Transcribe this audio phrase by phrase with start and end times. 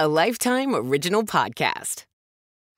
[0.00, 2.04] a Lifetime Original Podcast.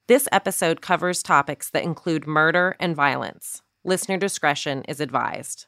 [0.08, 3.60] This episode covers topics that include murder and violence.
[3.84, 5.66] Listener discretion is advised.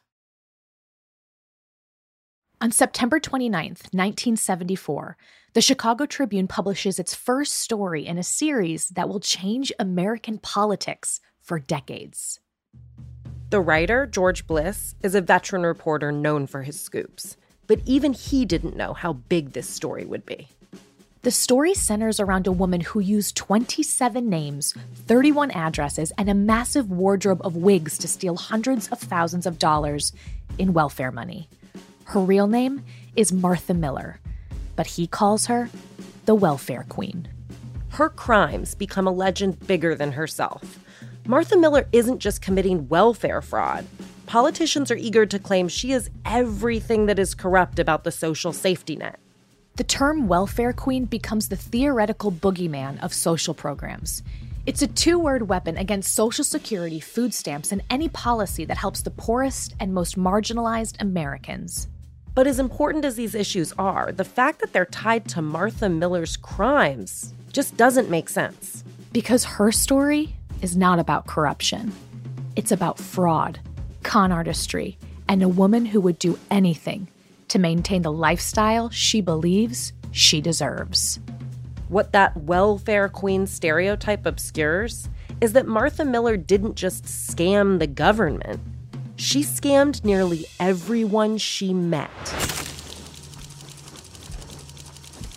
[2.63, 5.19] On September 29th, 1974,
[5.53, 11.21] the Chicago Tribune publishes its first story in a series that will change American politics
[11.43, 12.41] for decades.
[13.51, 18.47] The writer, George Bliss, is a veteran reporter known for his scoops, but even he
[18.47, 20.49] didn't know how big this story would be.
[21.23, 24.75] The story centers around a woman who used 27 names,
[25.07, 30.13] 31 addresses, and a massive wardrobe of wigs to steal hundreds of thousands of dollars
[30.59, 31.49] in welfare money.
[32.07, 32.83] Her real name
[33.15, 34.19] is Martha Miller,
[34.75, 35.71] but he calls her
[36.25, 37.29] the Welfare Queen.
[37.91, 40.81] Her crimes become a legend bigger than herself.
[41.25, 43.87] Martha Miller isn't just committing welfare fraud.
[44.27, 48.97] Politicians are eager to claim she is everything that is corrupt about the social safety
[48.97, 49.21] net.
[49.77, 54.23] The term welfare queen becomes the theoretical boogeyman of social programs.
[54.67, 59.01] It's a two word weapon against Social Security, food stamps, and any policy that helps
[59.01, 61.89] the poorest and most marginalized Americans.
[62.35, 66.37] But as important as these issues are, the fact that they're tied to Martha Miller's
[66.37, 68.85] crimes just doesn't make sense.
[69.11, 71.93] Because her story is not about corruption,
[72.57, 73.59] it's about fraud,
[74.03, 77.09] con artistry, and a woman who would do anything
[77.53, 81.21] to maintain the lifestyle she believes she deserves.
[81.89, 85.09] What that welfare queen stereotype obscures
[85.41, 88.61] is that Martha Miller didn't just scam the government
[89.23, 92.11] she scammed nearly everyone she met.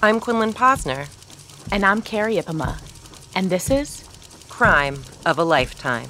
[0.01, 1.07] I'm Quinlan Posner.
[1.71, 2.81] And I'm Carrie Ipama.
[3.35, 4.03] And this is
[4.49, 6.09] Crime of a Lifetime.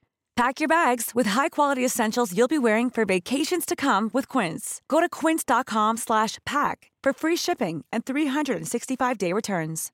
[0.35, 4.81] Pack your bags with high-quality essentials you'll be wearing for vacations to come with Quince.
[4.87, 9.91] Go to quince.com slash pack for free shipping and 365-day returns.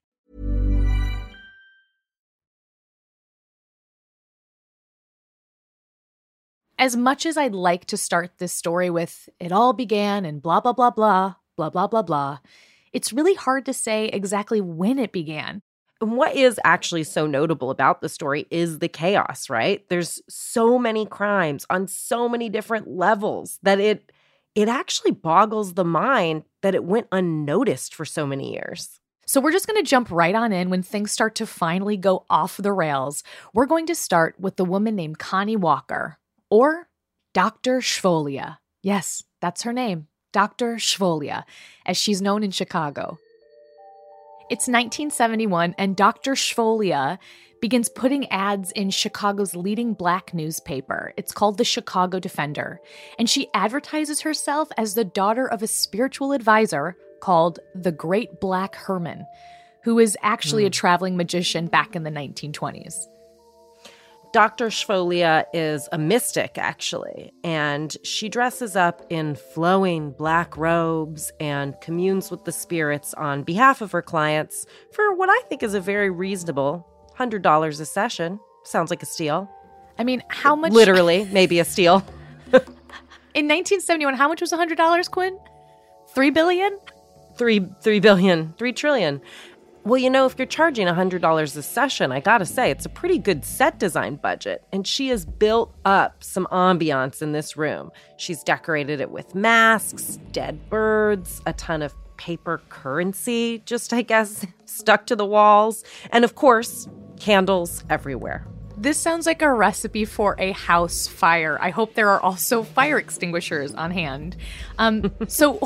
[6.79, 10.59] as much as I'd like to start this story with it all began and blah,
[10.59, 12.37] blah, blah, blah, blah, blah, blah, blah,
[12.93, 15.61] it's really hard to say exactly when it began.
[16.01, 19.87] And what is actually so notable about the story is the chaos, right?
[19.89, 24.11] There's so many crimes on so many different levels that it
[24.55, 28.99] it actually boggles the mind that it went unnoticed for so many years.
[29.27, 32.25] So we're just going to jump right on in when things start to finally go
[32.27, 33.23] off the rails.
[33.53, 36.17] We're going to start with the woman named Connie Walker,
[36.49, 36.87] or
[37.33, 37.81] Dr.
[37.81, 38.57] Shvolia.
[38.81, 40.77] Yes, that's her name, Dr.
[40.77, 41.43] Shvolia,
[41.85, 43.19] as she's known in Chicago.
[44.49, 46.31] It's 1971, and Dr.
[46.33, 47.17] Shvolia
[47.59, 51.13] begins putting ads in Chicago's leading black newspaper.
[51.17, 52.79] It's called the Chicago Defender.
[53.19, 58.75] And she advertises herself as the daughter of a spiritual advisor called the Great Black
[58.75, 59.25] Herman,
[59.83, 60.67] who is actually mm.
[60.67, 60.73] a hmm.
[60.73, 63.07] traveling magician back in the 1920s.
[64.33, 64.67] Dr.
[64.67, 72.29] Shvolia is a mystic, actually, and she dresses up in flowing black robes and communes
[72.29, 76.09] with the spirits on behalf of her clients for what I think is a very
[76.09, 78.39] reasonable $100 a session.
[78.63, 79.49] Sounds like a steal.
[79.97, 80.71] I mean, how much?
[80.71, 82.05] Literally, maybe a steal.
[82.47, 85.39] in 1971, how much was $100, Quinn?
[86.13, 86.77] Three billion?
[87.37, 89.21] Three, three billion, three trillion.
[89.87, 93.17] Well, you know, if you're charging $100 a session, I gotta say, it's a pretty
[93.17, 94.61] good set design budget.
[94.73, 97.91] And she has built up some ambiance in this room.
[98.17, 104.45] She's decorated it with masks, dead birds, a ton of paper currency, just, I guess,
[104.65, 105.85] stuck to the walls.
[106.11, 108.45] And of course, candles everywhere.
[108.75, 111.57] This sounds like a recipe for a house fire.
[111.61, 114.35] I hope there are also fire extinguishers on hand.
[114.79, 115.61] Um, so,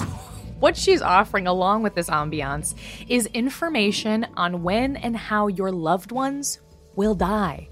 [0.61, 2.75] what she's offering along with this ambiance
[3.09, 6.61] is information on when and how your loved ones
[6.95, 7.67] will die.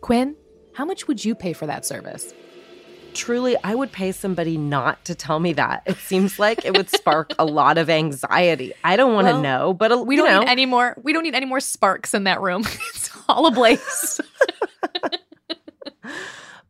[0.00, 0.36] Quinn,
[0.74, 2.34] how much would you pay for that service?
[3.14, 5.84] Truly, I would pay somebody not to tell me that.
[5.86, 8.74] It seems like it would spark a lot of anxiety.
[8.84, 10.40] I don't want to well, know, but uh, we don't know.
[10.40, 10.96] need any more.
[11.02, 12.62] We don't need any more sparks in that room.
[12.94, 14.20] it's all ablaze.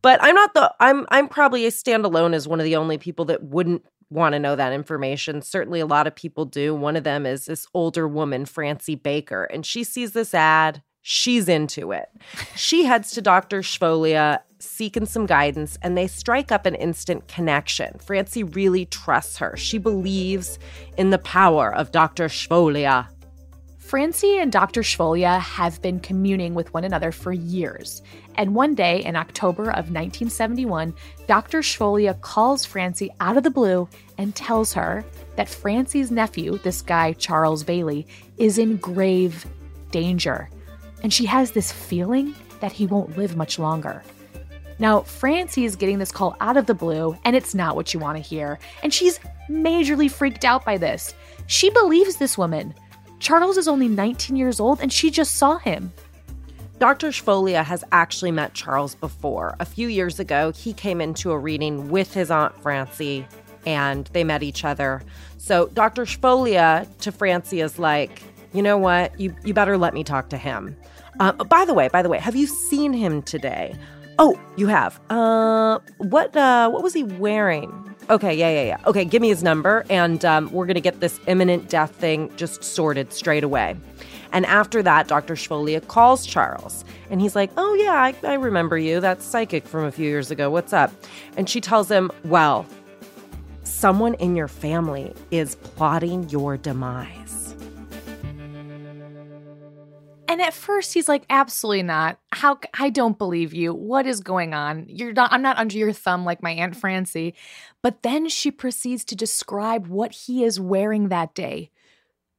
[0.07, 0.73] but I'm not the.
[0.79, 1.05] I'm.
[1.09, 4.55] I'm probably a standalone as one of the only people that wouldn't want to know
[4.55, 5.41] that information.
[5.41, 6.73] Certainly, a lot of people do.
[6.73, 10.81] One of them is this older woman, Francie Baker, and she sees this ad.
[11.01, 12.07] She's into it.
[12.55, 13.59] She heads to Dr.
[13.59, 17.97] Shvolia seeking some guidance and they strike up an instant connection.
[17.99, 19.55] Francie really trusts her.
[19.57, 20.57] She believes
[20.97, 22.27] in the power of Dr.
[22.27, 23.07] Shvolia.
[23.87, 24.81] Francie and Dr.
[24.81, 28.01] Shvolia have been communing with one another for years.
[28.35, 30.93] And one day in October of 1971,
[31.25, 31.59] Dr.
[31.59, 33.87] Shvolia calls Francie out of the blue
[34.17, 35.05] and tells her
[35.37, 38.05] that Francie's nephew, this guy, Charles Bailey,
[38.35, 39.45] is in grave
[39.91, 40.49] danger.
[41.01, 44.03] And she has this feeling that he won't live much longer.
[44.79, 48.01] Now, Francie is getting this call out of the blue, and it's not what you
[48.01, 48.59] want to hear.
[48.83, 49.17] And she's
[49.49, 51.15] majorly freaked out by this.
[51.45, 52.73] She believes this woman.
[53.19, 55.91] Charles is only 19 years old, and she just saw him.
[56.79, 57.09] Dr.
[57.09, 59.55] Shvolia has actually met Charles before.
[59.59, 63.27] A few years ago, he came into a reading with his Aunt Francie,
[63.65, 65.01] and they met each other.
[65.37, 66.05] So Dr.
[66.05, 68.21] Shvolia to Francie is like,
[68.53, 69.19] you know what?
[69.19, 70.77] You, you better let me talk to him.
[71.19, 73.75] Uh, by the way, by the way, have you seen him today?
[74.19, 74.99] Oh, you have.
[75.09, 77.95] Uh, what uh, what was he wearing?
[78.09, 78.77] Okay, yeah, yeah, yeah.
[78.85, 82.63] Okay, give me his number, and um, we're gonna get this imminent death thing just
[82.63, 83.75] sorted straight away.
[84.31, 85.35] And after that, Dr.
[85.35, 89.01] Shvolia calls Charles, and he's like, "Oh yeah, I, I remember you.
[89.01, 90.49] That's psychic from a few years ago.
[90.49, 90.91] What's up?"
[91.35, 92.65] And she tells him, "Well,
[93.63, 97.37] someone in your family is plotting your demise."
[100.29, 102.19] And at first he's like, absolutely not.
[102.31, 103.73] How I don't believe you.
[103.73, 104.85] What is going on?
[104.89, 107.33] You're not I'm not under your thumb like my Aunt Francie.
[107.83, 111.71] But then she proceeds to describe what he is wearing that day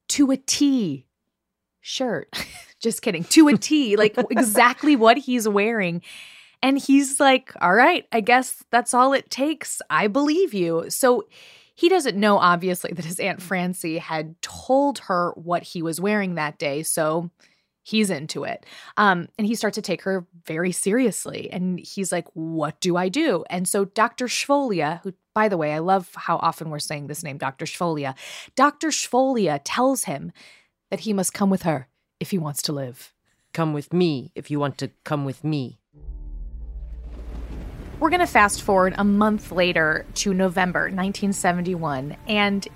[0.09, 1.05] to a T
[1.81, 2.29] shirt.
[2.79, 3.23] Just kidding.
[3.25, 6.01] To a T, like exactly what he's wearing.
[6.61, 9.81] And he's like, all right, I guess that's all it takes.
[9.89, 10.85] I believe you.
[10.89, 11.25] So
[11.73, 16.35] he doesn't know, obviously, that his Aunt Francie had told her what he was wearing
[16.35, 16.83] that day.
[16.83, 17.31] So
[17.89, 18.65] he's into it.
[18.97, 21.49] Um, and he starts to take her very seriously.
[21.51, 23.43] And he's like, What do I do?
[23.49, 24.27] And so Dr.
[24.27, 27.65] Shvolia, who, by the way, I love how often we're saying this name, Dr.
[27.65, 28.15] Shvolia,
[28.55, 28.89] Dr.
[28.89, 30.31] Shvolia tells him
[30.91, 31.87] that he must come with her
[32.19, 33.13] if he wants to live.
[33.53, 35.79] Come with me if you want to come with me.
[37.99, 42.67] We're going to fast forward a month later to November 1971 and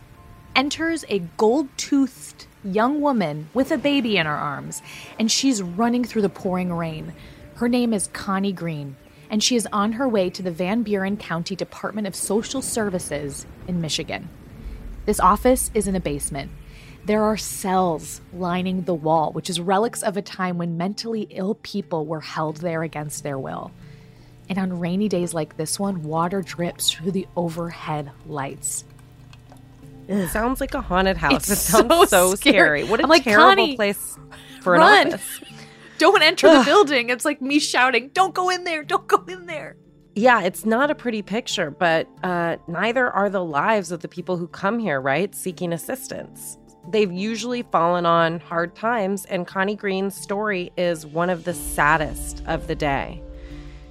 [0.55, 4.81] enters a gold toothed young woman with a baby in her arms,
[5.19, 7.13] and she's running through the pouring rain.
[7.55, 8.95] Her name is Connie Green,
[9.29, 13.45] and she is on her way to the Van Buren County Department of Social Services
[13.67, 14.29] in Michigan.
[15.05, 16.51] This office is in a basement.
[17.05, 21.55] There are cells lining the wall, which is relics of a time when mentally ill
[21.55, 23.71] people were held there against their will.
[24.47, 28.85] And on rainy days like this one, water drips through the overhead lights.
[30.07, 31.49] It sounds like a haunted house.
[31.49, 32.81] It's it sounds so so, scary.
[32.81, 32.83] scary.
[32.83, 34.17] What a I'm like, terrible Connie, place
[34.61, 35.07] for run.
[35.07, 35.41] an office.
[35.97, 37.09] Don't enter the building.
[37.09, 38.83] It's like me shouting, Don't go in there.
[38.83, 39.77] Don't go in there.
[40.15, 44.37] Yeah, it's not a pretty picture, but uh, neither are the lives of the people
[44.37, 45.33] who come here, right?
[45.33, 46.57] Seeking assistance.
[46.89, 52.43] They've usually fallen on hard times, and Connie Green's story is one of the saddest
[52.45, 53.23] of the day.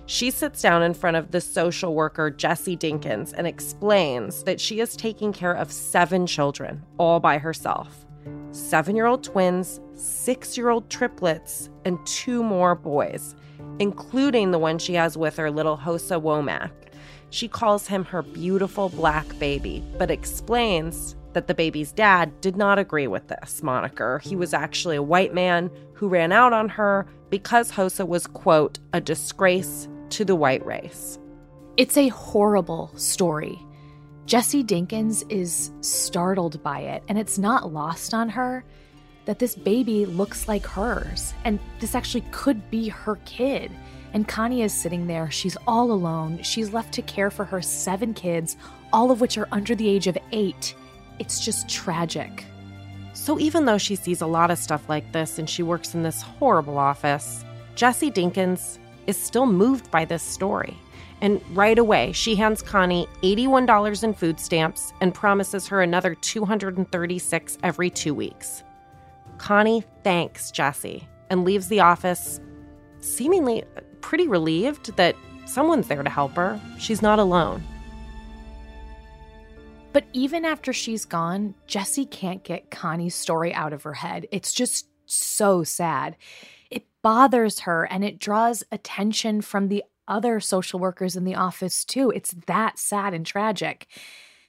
[0.06, 4.80] She sits down in front of the social worker, Jessie Dinkins, and explains that she
[4.80, 8.04] is taking care of seven children all by herself
[8.52, 13.34] seven year old twins, six year old triplets, and two more boys,
[13.78, 16.70] including the one she has with her, little Hosa Womack.
[17.30, 22.78] She calls him her beautiful black baby, but explains that the baby's dad did not
[22.78, 24.18] agree with this moniker.
[24.18, 28.78] He was actually a white man who ran out on her because Hosa was, quote,
[28.92, 31.18] a disgrace to the white race.
[31.76, 33.58] It's a horrible story.
[34.26, 38.64] Jessie Dinkins is startled by it, and it's not lost on her
[39.24, 43.70] that this baby looks like hers, and this actually could be her kid.
[44.12, 45.30] And Connie is sitting there.
[45.30, 46.42] She's all alone.
[46.42, 48.56] She's left to care for her seven kids,
[48.92, 50.74] all of which are under the age of eight.
[51.18, 52.44] It's just tragic.
[53.14, 56.02] So, even though she sees a lot of stuff like this and she works in
[56.02, 60.76] this horrible office, Jessie Dinkins is still moved by this story.
[61.20, 67.58] And right away, she hands Connie $81 in food stamps and promises her another 236
[67.62, 68.64] every two weeks.
[69.38, 72.40] Connie thanks Jessie and leaves the office
[73.00, 73.64] seemingly
[74.00, 76.60] pretty relieved that someone's there to help her.
[76.78, 77.62] She's not alone.
[79.92, 84.26] But even after she's gone, Jessie can't get Connie's story out of her head.
[84.32, 86.16] It's just so sad.
[87.02, 92.10] Bothers her and it draws attention from the other social workers in the office, too.
[92.10, 93.86] It's that sad and tragic.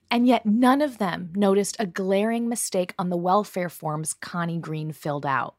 [0.10, 4.92] And yet, none of them noticed a glaring mistake on the welfare forms Connie Green
[4.92, 5.56] filled out.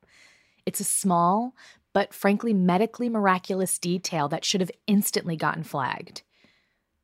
[0.67, 1.55] It's a small,
[1.93, 6.23] but frankly, medically miraculous detail that should have instantly gotten flagged.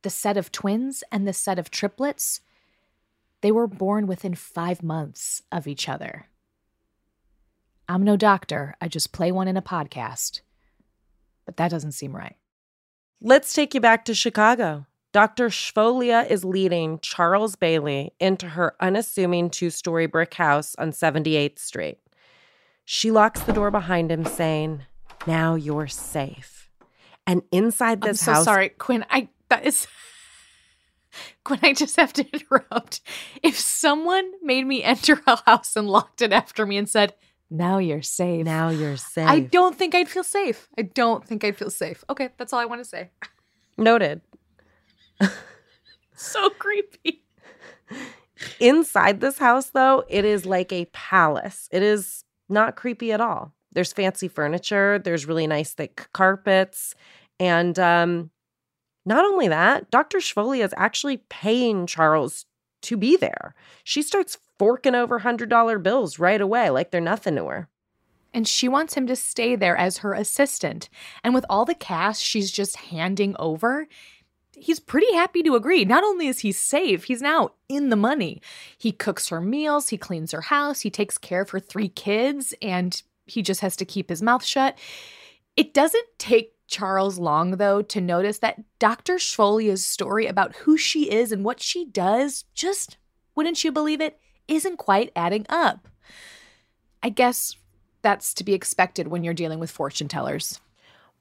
[0.03, 2.41] The set of twins and the set of triplets,
[3.41, 6.27] they were born within five months of each other.
[7.91, 10.43] I'm no doctor, I just play one in a podcast.
[11.45, 12.37] But that doesn't seem right.
[13.21, 14.87] Let's take you back to Chicago.
[15.13, 15.49] Dr.
[15.49, 21.99] Shvolia is leading Charles Bailey into her unassuming two story brick house on 78th Street.
[22.85, 24.83] She locks the door behind him, saying,
[25.27, 26.71] Now you're safe.
[27.27, 28.29] And inside this house.
[28.29, 28.45] I'm so house.
[28.45, 29.05] sorry, Quinn.
[29.11, 29.89] I that is
[31.45, 33.01] Quinn, I just have to interrupt.
[33.43, 37.15] If someone made me enter a house and locked it after me and said,
[37.50, 38.45] Now you're safe.
[38.45, 39.28] Now you're safe.
[39.28, 40.69] I don't think I'd feel safe.
[40.78, 42.04] I don't think I'd feel safe.
[42.09, 43.11] Okay, that's all I want to say.
[43.76, 44.21] Noted.
[46.21, 47.25] So creepy.
[48.61, 51.66] Inside this house, though, it is like a palace.
[51.73, 53.54] It is not creepy at all.
[53.73, 56.95] There's fancy furniture, there's really nice thick carpets.
[57.38, 58.30] And um,
[59.07, 60.19] not only that, Dr.
[60.19, 62.45] Shvolia is actually paying Charles
[62.83, 63.55] to be there.
[63.85, 67.69] She starts forking over $100 bills right away, like they're nothing to her.
[68.33, 70.89] And she wants him to stay there as her assistant.
[71.25, 73.89] And with all the cash she's just handing over,
[74.55, 75.85] he's pretty happy to agree.
[75.85, 78.41] Not only is he safe, he's now in the money.
[78.79, 82.55] He cooks her meals, he cleans her house, he takes care of her three kids,
[82.63, 84.79] and he just has to keep his mouth shut.
[85.57, 89.17] It doesn't take Charles long, though, to notice that Dr.
[89.17, 92.97] Shvolia's story about who she is and what she does just,
[93.35, 95.89] wouldn't you believe it, isn't quite adding up.
[97.03, 97.57] I guess
[98.03, 100.61] that's to be expected when you're dealing with fortune tellers.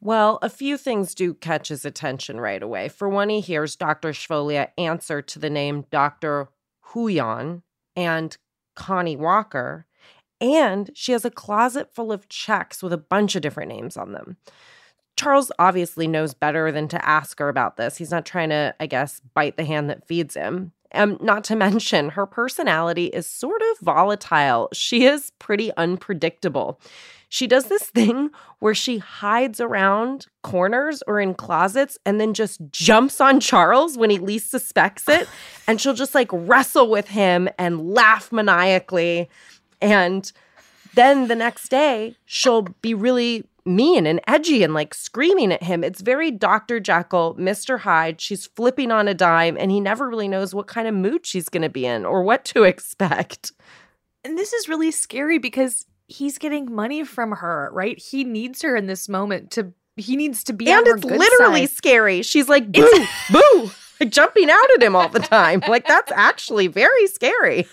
[0.01, 2.87] Well, a few things do catch his attention right away.
[2.87, 4.09] For one, he hears Dr.
[4.09, 6.49] Shvolia answer to the name Dr.
[6.93, 7.63] Huyan
[7.95, 8.37] and
[8.75, 9.87] Connie Walker,
[10.39, 14.13] and she has a closet full of checks with a bunch of different names on
[14.13, 14.37] them.
[15.19, 17.97] Charles obviously knows better than to ask her about this.
[17.97, 20.71] He's not trying to, I guess, bite the hand that feeds him.
[20.93, 24.69] Um, not to mention, her personality is sort of volatile.
[24.71, 26.79] She is pretty unpredictable.
[27.27, 32.61] She does this thing where she hides around corners or in closets and then just
[32.71, 35.27] jumps on Charles when he least suspects it.
[35.67, 39.29] And she'll just like wrestle with him and laugh maniacally.
[39.81, 40.31] And
[40.95, 45.83] then the next day, she'll be really mean and edgy and like screaming at him.
[45.83, 46.79] It's very Dr.
[46.79, 47.79] Jekyll, Mr.
[47.79, 48.21] Hyde.
[48.21, 51.49] She's flipping on a dime and he never really knows what kind of mood she's
[51.49, 53.51] going to be in or what to expect.
[54.23, 57.97] And this is really scary because he's getting money from her, right?
[57.97, 61.75] He needs her in this moment to he needs to be and it's literally side.
[61.75, 62.21] scary.
[62.21, 65.61] She's like boo, boo, like jumping out at him all the time.
[65.67, 67.67] Like that's actually very scary.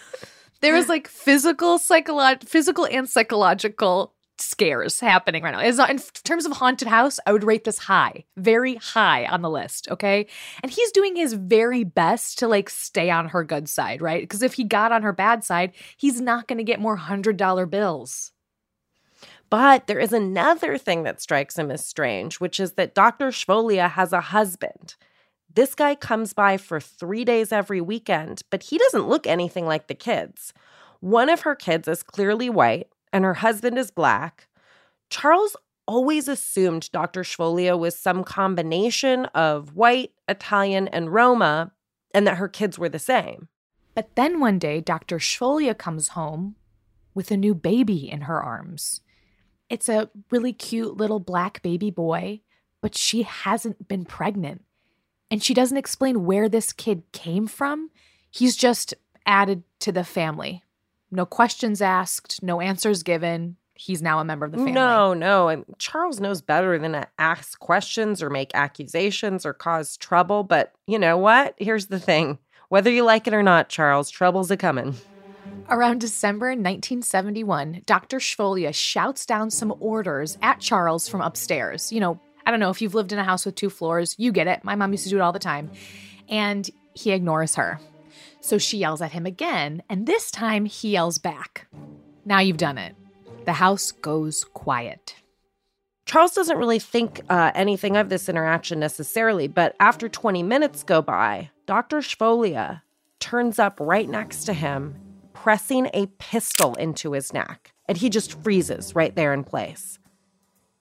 [0.61, 5.61] There is like physical, psycholo- physical and psychological scares happening right now.
[5.61, 9.51] As in terms of haunted house, I would rate this high, very high on the
[9.51, 9.89] list.
[9.91, 10.27] Okay,
[10.63, 14.23] and he's doing his very best to like stay on her good side, right?
[14.23, 17.37] Because if he got on her bad side, he's not going to get more hundred
[17.37, 18.33] dollar bills.
[19.49, 23.29] But there is another thing that strikes him as strange, which is that Dr.
[23.29, 24.97] Shvolia has a husband.
[25.55, 29.87] This guy comes by for three days every weekend, but he doesn't look anything like
[29.87, 30.53] the kids.
[31.01, 34.47] One of her kids is clearly white, and her husband is black.
[35.09, 35.57] Charles
[35.89, 37.23] always assumed Dr.
[37.23, 41.73] Shvolia was some combination of white, Italian, and Roma,
[42.13, 43.49] and that her kids were the same.
[43.95, 45.17] But then one day, Dr.
[45.17, 46.57] Shvolia comes home
[47.15, 49.01] with a new baby in her arms.
[49.71, 52.43] It's a really cute little black baby boy,
[52.83, 54.63] but she hasn't been pregnant.
[55.31, 57.89] And she doesn't explain where this kid came from.
[58.31, 58.93] He's just
[59.25, 60.63] added to the family.
[61.11, 63.57] No questions asked, no answers given.
[63.75, 64.73] He's now a member of the family.
[64.73, 65.49] No, no.
[65.51, 70.45] I- Charles knows better than to ask questions or make accusations or cause trouble.
[70.45, 71.55] But you know what?
[71.59, 74.95] Here's the thing whether you like it or not, Charles, trouble's a coming.
[75.69, 78.19] Around December 1971, Dr.
[78.19, 81.93] Shvolia shouts down some orders at Charles from upstairs.
[81.93, 84.33] You know, I don't know if you've lived in a house with two floors, you
[84.33, 84.65] get it.
[84.65, 85.71] My mom used to do it all the time.
[86.29, 87.79] And he ignores her.
[88.47, 91.67] So she yells at him again, and this time he yells back.
[92.25, 92.95] Now you've done it.
[93.45, 95.17] The house goes quiet.
[96.05, 101.03] Charles doesn't really think uh, anything of this interaction necessarily, but after 20 minutes go
[101.03, 101.97] by, Dr.
[101.99, 102.83] Shvolia
[103.19, 104.95] turns up right next to him,
[105.33, 109.99] pressing a pistol into his neck, and he just freezes right there in place.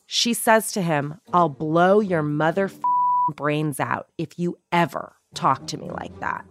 [0.06, 2.70] She says to him, I'll blow your mother
[3.36, 6.46] brains out if you ever talk to me like that.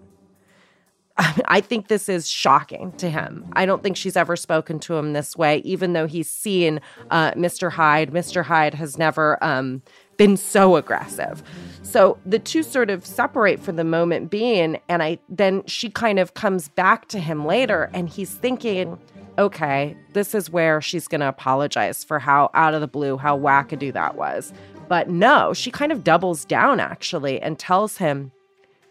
[1.47, 3.47] I think this is shocking to him.
[3.53, 6.81] I don't think she's ever spoken to him this way, even though he's seen
[7.11, 7.71] uh, Mr.
[7.71, 8.11] Hyde.
[8.11, 8.45] Mr.
[8.45, 9.83] Hyde has never um,
[10.17, 11.43] been so aggressive.
[11.83, 16.19] So the two sort of separate for the moment being, and I then she kind
[16.19, 18.99] of comes back to him later, and he's thinking,
[19.39, 23.39] okay, this is where she's going to apologize for how out of the blue, how
[23.39, 24.53] wackadoo that was.
[24.89, 28.33] But no, she kind of doubles down actually and tells him,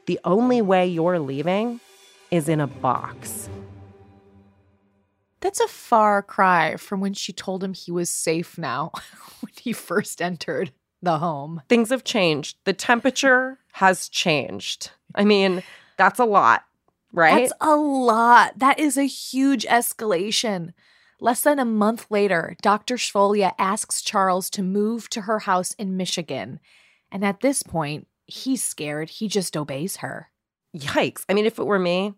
[0.05, 1.79] the only way you're leaving
[2.33, 3.47] is in a box.
[5.39, 8.91] That's a far cry from when she told him he was safe now
[9.41, 10.71] when he first entered
[11.03, 11.61] the home.
[11.69, 12.57] Things have changed.
[12.65, 14.89] The temperature has changed.
[15.13, 15.61] I mean,
[15.97, 16.63] that's a lot,
[17.11, 17.49] right?
[17.49, 18.57] That's a lot.
[18.57, 20.73] That is a huge escalation.
[21.19, 22.95] Less than a month later, Dr.
[22.95, 26.59] Shvolia asks Charles to move to her house in Michigan.
[27.11, 29.11] And at this point, he's scared.
[29.11, 30.31] He just obeys her.
[30.75, 31.25] Yikes.
[31.29, 32.15] I mean, if it were me,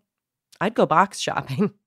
[0.60, 1.72] I'd go box shopping.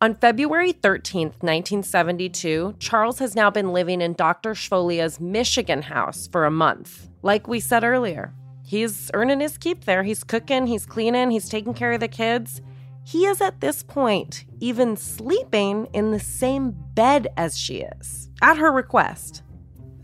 [0.00, 4.52] On February 13th, 1972, Charles has now been living in Dr.
[4.52, 7.08] Shvolia's Michigan house for a month.
[7.22, 10.02] Like we said earlier, he's earning his keep there.
[10.02, 12.60] He's cooking, he's cleaning, he's taking care of the kids.
[13.04, 18.56] He is at this point even sleeping in the same bed as she is, at
[18.56, 19.44] her request.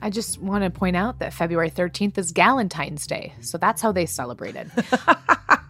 [0.00, 3.90] I just want to point out that February 13th is Galentine's Day, so that's how
[3.90, 4.70] they celebrated.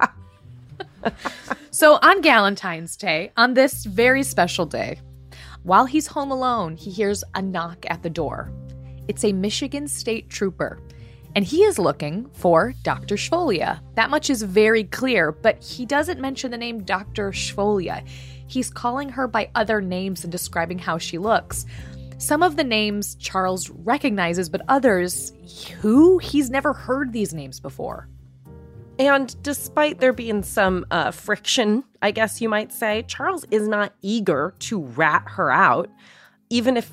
[1.71, 5.01] so on Galentine's Day, on this very special day,
[5.63, 8.53] while he's home alone, he hears a knock at the door.
[9.09, 10.81] It's a Michigan State Trooper,
[11.35, 13.17] and he is looking for Dr.
[13.17, 13.81] Shvolia.
[13.95, 17.33] That much is very clear, but he doesn't mention the name Dr.
[17.33, 18.07] Shvolia.
[18.47, 21.67] He's calling her by other names and describing how she looks.
[22.19, 25.33] Some of the names Charles recognizes, but others,
[25.81, 26.19] who?
[26.19, 28.09] He's never heard these names before.
[28.99, 33.93] And despite there being some uh, friction, I guess you might say, Charles is not
[34.03, 35.89] eager to rat her out,
[36.51, 36.93] even if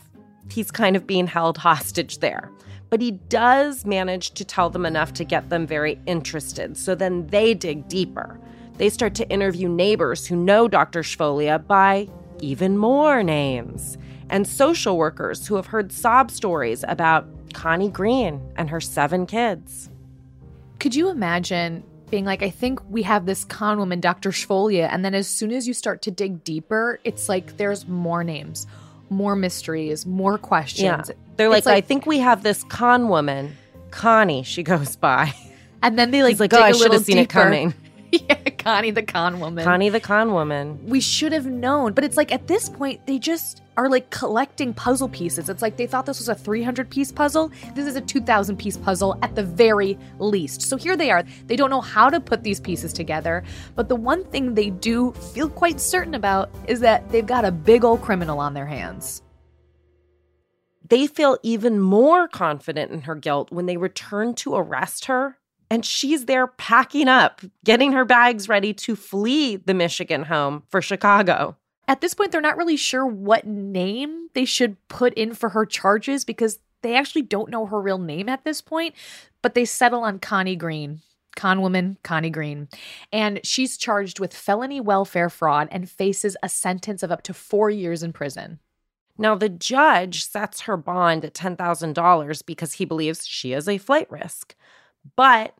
[0.51, 2.51] he's kind of being held hostage there.
[2.91, 6.77] But he does manage to tell them enough to get them very interested.
[6.77, 8.39] So then they dig deeper.
[8.77, 11.01] They start to interview neighbors who know Dr.
[11.01, 12.07] Shvolia by
[12.39, 13.97] even more names
[14.29, 19.89] and social workers who have heard sob stories about Connie Green and her seven kids.
[20.79, 24.29] Could you imagine being like, I think we have this con woman, Dr.
[24.31, 28.23] Shvolia, and then as soon as you start to dig deeper, it's like there's more
[28.23, 28.67] names,
[29.09, 31.09] more mysteries, more questions.
[31.09, 31.15] Yeah.
[31.37, 33.55] They're like, like, I think we have this con woman,
[33.91, 35.33] Connie, she goes by.
[35.81, 37.39] And then they like, like, oh, I should have seen deeper.
[37.39, 37.73] it coming.
[38.29, 39.63] yeah, Connie the con woman.
[39.63, 40.79] Connie the con woman.
[40.85, 41.93] We should have known.
[41.93, 45.49] But it's like at this point, they just are like collecting puzzle pieces.
[45.49, 47.51] It's like they thought this was a 300 piece puzzle.
[47.73, 50.61] This is a 2,000 piece puzzle at the very least.
[50.61, 51.23] So here they are.
[51.47, 53.43] They don't know how to put these pieces together.
[53.75, 57.51] But the one thing they do feel quite certain about is that they've got a
[57.51, 59.21] big old criminal on their hands.
[60.87, 65.39] They feel even more confident in her guilt when they return to arrest her
[65.75, 70.81] and she's there packing up, getting her bags ready to flee the Michigan home for
[70.81, 71.57] Chicago.
[71.89, 75.65] At this point, they're not really sure what name they should put in for her
[75.65, 78.95] charges because they actually don't know her real name at this point,
[79.41, 81.01] but they settle on Connie Green.
[81.35, 82.69] Con woman Connie Green.
[83.11, 87.69] And she's charged with felony welfare fraud and faces a sentence of up to four
[87.69, 88.59] years in prison.
[89.17, 94.09] Now, the judge sets her bond at $10,000 because he believes she is a flight
[94.09, 94.55] risk.
[95.17, 95.53] But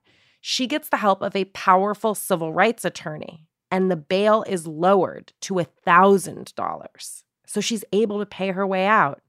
[0.47, 5.33] she gets the help of a powerful civil rights attorney, and the bail is lowered
[5.41, 7.23] to $1,000.
[7.47, 9.23] So she's able to pay her way out.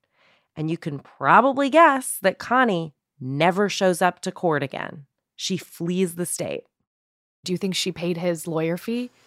[0.57, 5.07] And you can probably guess that Connie never shows up to court again.
[5.37, 6.64] She flees the state.
[7.44, 9.09] Do you think she paid his lawyer fee?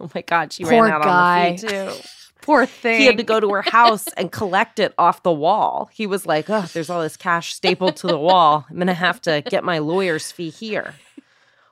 [0.00, 1.46] Oh my God, she Poor ran out guy.
[1.50, 2.08] on the fee too.
[2.42, 3.00] Poor thing.
[3.00, 5.88] He had to go to her house and collect it off the wall.
[5.92, 8.66] He was like, oh, there's all this cash stapled to the wall.
[8.68, 10.94] I'm going to have to get my lawyer's fee here.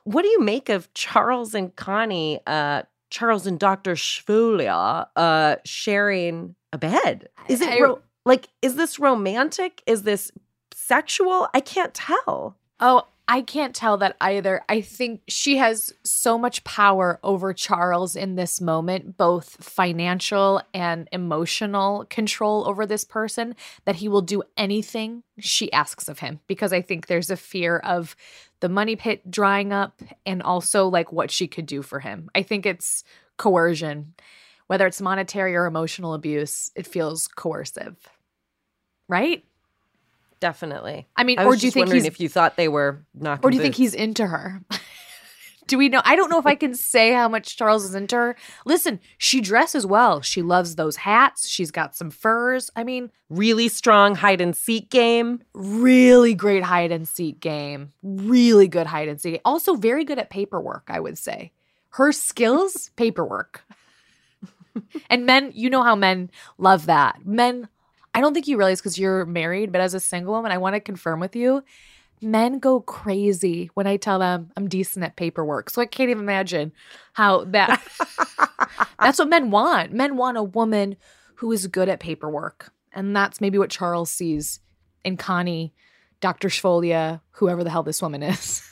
[0.05, 3.93] What do you make of Charles and Connie, uh, Charles and Dr.
[3.93, 7.29] Shvolia uh, sharing a bed?
[7.47, 9.81] Is it ro- like, is this romantic?
[9.85, 10.31] Is this
[10.73, 11.47] sexual?
[11.53, 12.57] I can't tell.
[12.79, 14.63] Oh, I can't tell that either.
[14.67, 21.07] I think she has so much power over Charles in this moment, both financial and
[21.11, 23.55] emotional control over this person,
[23.85, 26.41] that he will do anything she asks of him.
[26.47, 28.15] Because I think there's a fear of
[28.59, 32.29] the money pit drying up and also like what she could do for him.
[32.35, 33.05] I think it's
[33.37, 34.15] coercion.
[34.67, 37.95] Whether it's monetary or emotional abuse, it feels coercive.
[39.07, 39.45] Right?
[40.43, 41.07] Definitely.
[41.15, 43.39] I mean, I or do you think wondering he's if you thought they were not?
[43.45, 44.61] Or do you think he's into her?
[45.67, 46.01] Do we know?
[46.03, 48.35] I don't know if I can say how much Charles is into her.
[48.65, 50.19] Listen, she dresses well.
[50.19, 51.47] She loves those hats.
[51.47, 52.69] She's got some furs.
[52.75, 55.41] I mean, really strong hide and seek game.
[55.53, 57.93] Really great hide and seek game.
[58.03, 59.39] Really good hide and seek.
[59.45, 61.53] Also, very good at paperwork, I would say.
[61.91, 63.63] Her skills, paperwork.
[65.09, 67.25] and men, you know how men love that.
[67.25, 67.69] Men,
[68.13, 70.75] I don't think you realize because you're married, but as a single woman, I want
[70.75, 71.63] to confirm with you
[72.23, 75.69] men go crazy when I tell them I'm decent at paperwork.
[75.69, 76.71] So I can't even imagine
[77.13, 77.81] how that
[78.99, 79.91] that's what men want.
[79.91, 80.95] Men want a woman
[81.35, 82.71] who is good at paperwork.
[82.93, 84.59] And that's maybe what Charles sees
[85.03, 85.73] in Connie,
[86.21, 86.47] Dr.
[86.47, 88.67] Shvolia, whoever the hell this woman is.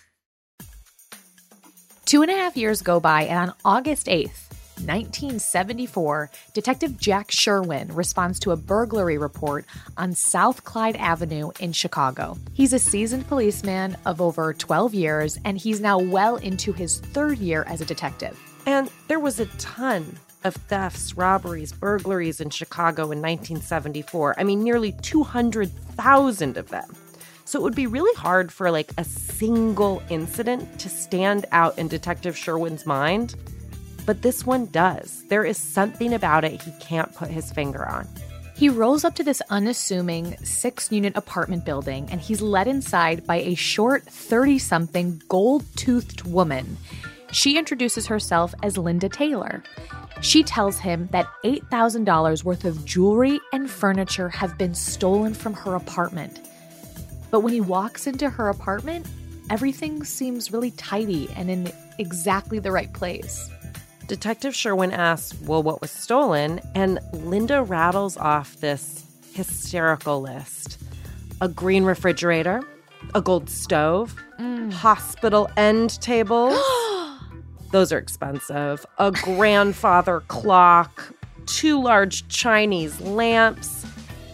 [2.06, 4.51] Two and a half years go by, and on August 8th,
[4.86, 9.66] 1974, Detective Jack Sherwin responds to a burglary report
[9.98, 12.38] on South Clyde Avenue in Chicago.
[12.54, 17.38] He's a seasoned policeman of over 12 years, and he's now well into his third
[17.38, 18.40] year as a detective.
[18.66, 24.40] And there was a ton of thefts, robberies, burglaries in Chicago in 1974.
[24.40, 26.96] I mean, nearly 200,000 of them.
[27.46, 31.90] So it would be really hard for like a single incident to stand out in
[31.90, 33.36] Detective Sherwin's mind
[34.06, 35.24] but this one does.
[35.28, 38.08] There is something about it he can't put his finger on.
[38.56, 43.38] He rolls up to this unassuming six unit apartment building and he's led inside by
[43.38, 46.78] a short 30 something gold toothed woman.
[47.32, 49.64] She introduces herself as Linda Taylor.
[50.22, 55.76] She tells him that $8,000 worth of jewelry and furniture have been stolen from her
[55.76, 56.48] apartment.
[57.32, 59.08] But when he walks into her apartment,
[59.50, 63.50] everything seems really tidy and in exactly the right place.
[64.12, 66.60] Detective Sherwin asks, Well, what was stolen?
[66.76, 70.80] And Linda rattles off this hysterical list
[71.40, 72.62] a green refrigerator,
[73.16, 74.70] a gold stove, mm.
[74.74, 76.62] hospital end tables.
[77.72, 78.86] Those are expensive.
[78.98, 81.14] A grandfather clock,
[81.46, 83.86] two large Chinese lamps,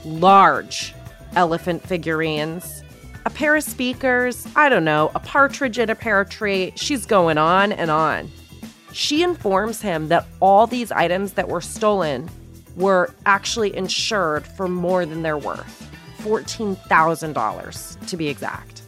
[0.03, 0.95] large
[1.35, 2.81] elephant figurines,
[3.27, 6.73] a pair of speakers, I don't know, a partridge in a pear tree.
[6.75, 8.31] She's going on and on.
[8.93, 12.30] She informs him that all these items that were stolen
[12.76, 18.84] were actually insured for more than their worth $14,000 to be exact.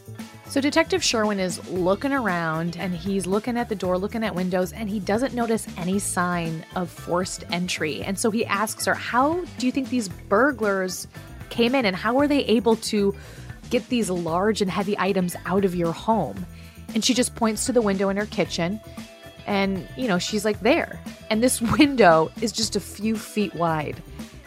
[0.50, 4.72] So, Detective Sherwin is looking around and he's looking at the door, looking at windows,
[4.72, 8.02] and he doesn't notice any sign of forced entry.
[8.02, 11.06] And so he asks her, How do you think these burglars
[11.50, 13.14] came in and how were they able to
[13.70, 16.44] get these large and heavy items out of your home?
[16.94, 18.80] And she just points to the window in her kitchen
[19.50, 21.00] and, you know, she's like there.
[21.28, 24.00] And this window is just a few feet wide.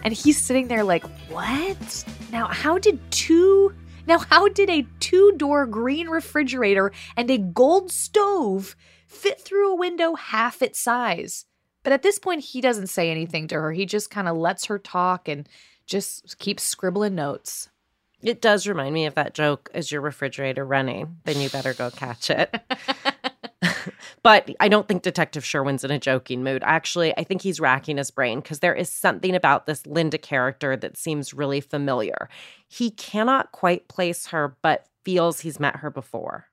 [0.06, 2.06] And he's sitting there like, what?
[2.32, 3.74] Now, how did two.
[4.08, 9.78] Now, how did a two door green refrigerator and a gold stove fit through a
[9.78, 11.46] window half its size?
[11.84, 13.74] But at this point, he doesn't say anything to her.
[13.74, 15.50] He just kind of lets her talk and
[15.86, 17.70] just keeps scribbling notes.
[18.22, 21.18] It does remind me of that joke is your refrigerator running?
[21.26, 22.56] Then you better go catch it.
[24.24, 26.64] But I don't think Detective Sherwin's in a joking mood.
[26.66, 30.78] Actually, I think he's racking his brain because there is something about this Linda character
[30.78, 32.30] that seems really familiar.
[32.70, 36.48] He cannot quite place her, but feels he's met her before.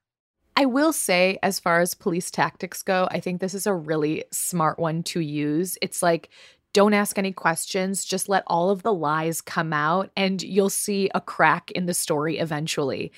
[0.56, 4.24] I will say, as far as police tactics go, I think this is a really
[4.32, 5.78] smart one to use.
[5.80, 6.28] It's like,
[6.72, 11.08] don't ask any questions, just let all of the lies come out, and you'll see
[11.14, 13.12] a crack in the story eventually.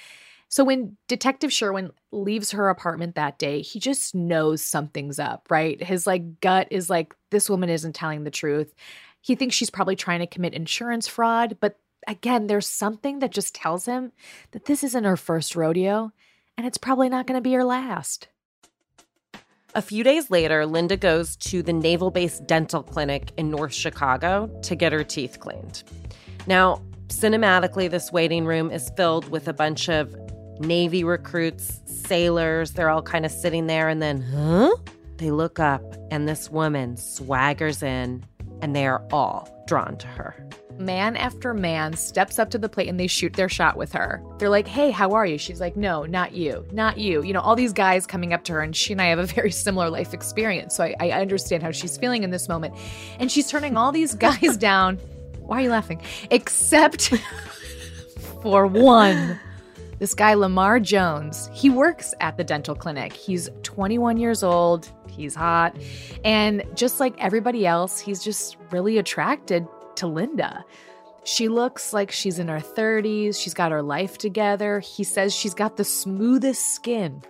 [0.53, 5.83] So when Detective Sherwin leaves her apartment that day, he just knows something's up, right?
[5.83, 8.75] His like gut is like this woman isn't telling the truth.
[9.23, 13.55] He thinks she's probably trying to commit insurance fraud, but again, there's something that just
[13.55, 14.13] tells him
[14.51, 16.13] that this isn't her first rodeo
[16.59, 18.29] and it's probably not going to be her last.
[19.75, 24.51] A few days later, Linda goes to the Naval Base Dental Clinic in North Chicago
[24.65, 25.83] to get her teeth cleaned.
[26.47, 30.15] Now, cinematically, this waiting room is filled with a bunch of
[30.63, 33.89] Navy recruits, sailors, they're all kind of sitting there.
[33.89, 34.75] And then, huh?
[35.19, 38.25] They look up, and this woman swaggers in,
[38.61, 40.35] and they are all drawn to her.
[40.79, 44.23] Man after man steps up to the plate and they shoot their shot with her.
[44.39, 45.37] They're like, hey, how are you?
[45.39, 47.23] She's like, no, not you, not you.
[47.23, 49.27] You know, all these guys coming up to her, and she and I have a
[49.39, 50.75] very similar life experience.
[50.75, 52.75] So I, I understand how she's feeling in this moment.
[53.19, 54.97] And she's turning all these guys down.
[55.41, 56.01] Why are you laughing?
[56.31, 57.13] Except
[58.43, 59.39] for one.
[60.03, 63.13] This guy, Lamar Jones, he works at the dental clinic.
[63.13, 65.77] He's 21 years old, he's hot,
[66.25, 70.65] and just like everybody else, he's just really attracted to Linda.
[71.23, 74.81] She looks like she's in her 30s, she's got her life together.
[74.81, 77.23] He says she's got the smoothest skin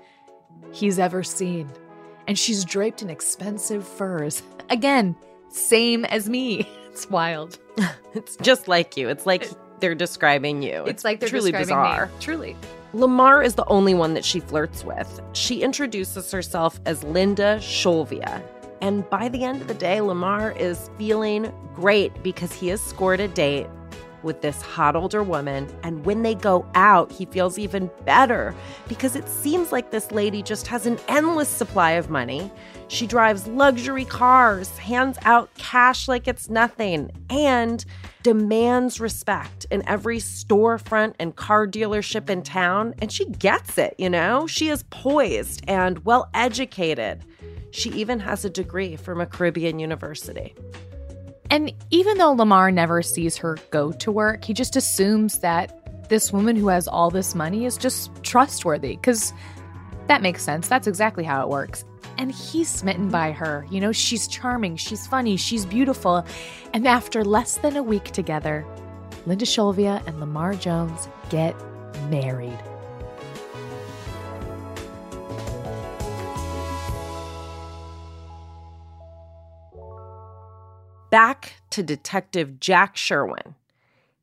[0.73, 1.71] he's ever seen.
[2.27, 4.43] and she's draped in expensive furs.
[4.71, 5.15] Again,
[5.51, 6.67] same as me.
[6.93, 7.59] It's wild.
[8.15, 9.09] it's just like you.
[9.09, 9.49] It's like
[9.83, 10.81] they're describing you.
[10.83, 12.07] It's, it's like they're truly bizarre.
[12.07, 12.13] Me.
[12.21, 12.57] Truly.
[12.95, 15.21] Lamar is the only one that she flirts with.
[15.35, 18.43] She introduces herself as Linda Shulvia.
[18.81, 23.21] And by the end of the day, Lamar is feeling great because he has scored
[23.21, 23.67] a date
[24.23, 25.69] with this hot older woman.
[25.83, 28.55] And when they go out, he feels even better
[28.89, 32.51] because it seems like this lady just has an endless supply of money.
[32.89, 37.85] She drives luxury cars, hands out cash like it's nothing, and
[38.23, 42.95] demands respect in every storefront and car dealership in town.
[43.01, 44.47] And she gets it, you know?
[44.47, 47.25] She is poised and well educated.
[47.71, 50.55] She even has a degree from a Caribbean university.
[51.53, 56.33] And even though Lamar never sees her go to work, he just assumes that this
[56.33, 59.35] woman who has all this money is just trustworthy because
[60.07, 60.67] that makes sense.
[60.67, 61.85] That's exactly how it works.
[62.17, 63.67] And he's smitten by her.
[63.71, 66.25] You know, she's charming, she's funny, she's beautiful.
[66.73, 68.65] And after less than a week together,
[69.27, 71.55] Linda Shulvia and Lamar Jones get
[72.09, 72.59] married.
[81.13, 83.55] Back to Detective Jack Sherwin.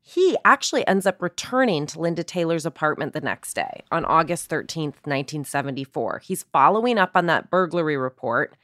[0.02, 5.06] He actually ends up returning to Linda Taylor's apartment the next day on August 13th,
[5.06, 6.22] 1974.
[6.24, 8.56] He's following up on that burglary report,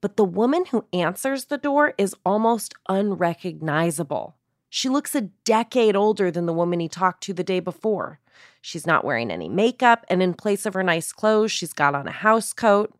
[0.00, 4.34] but the woman who answers the door is almost unrecognizable.
[4.68, 8.18] She looks a decade older than the woman he talked to the day before.
[8.60, 12.08] She's not wearing any makeup, and in place of her nice clothes, she's got on
[12.08, 12.92] a house coat.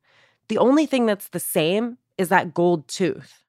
[0.47, 3.42] The only thing that's the same is that gold tooth.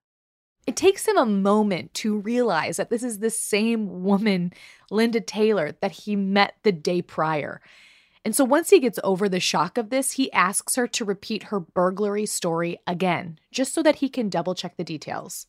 [0.66, 4.54] It takes him a moment to realize that this is the same woman,
[4.90, 7.62] Linda Taylor, that he met the day prior.
[8.26, 11.44] And so once he gets over the shock of this, he asks her to repeat
[11.44, 15.48] her burglary story again, just so that he can double check the details.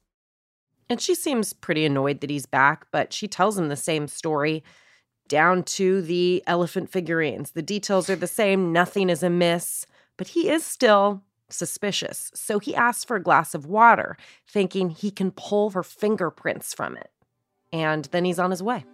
[0.91, 4.65] And she seems pretty annoyed that he's back, but she tells him the same story
[5.29, 7.53] down to the elephant figurines.
[7.53, 12.75] The details are the same, nothing is amiss, but he is still suspicious, so he
[12.75, 14.17] asks for a glass of water,
[14.49, 17.11] thinking he can pull her fingerprints from it.
[17.73, 18.85] And then he's on his way.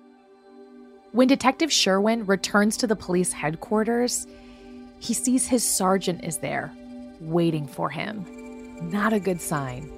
[1.13, 4.27] When Detective Sherwin returns to the police headquarters,
[5.01, 6.73] he sees his sergeant is there,
[7.21, 8.25] waiting for him.
[8.91, 9.91] Not a good sign.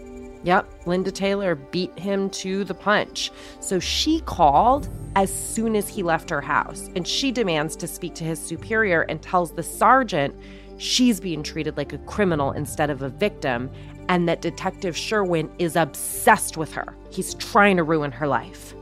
[0.44, 3.30] Yep, Linda Taylor beat him to the punch.
[3.60, 8.14] So she called as soon as he left her house, and she demands to speak
[8.14, 10.34] to his superior and tells the sergeant
[10.82, 13.70] she's being treated like a criminal instead of a victim,
[14.08, 16.94] and that Detective Sherwin is obsessed with her.
[17.10, 18.74] He's trying to ruin her life.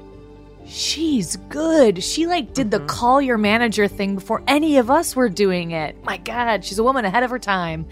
[0.67, 2.03] She's good.
[2.03, 2.87] She like did mm-hmm.
[2.87, 6.03] the call your manager thing before any of us were doing it.
[6.05, 7.87] My God, she's a woman ahead of her time.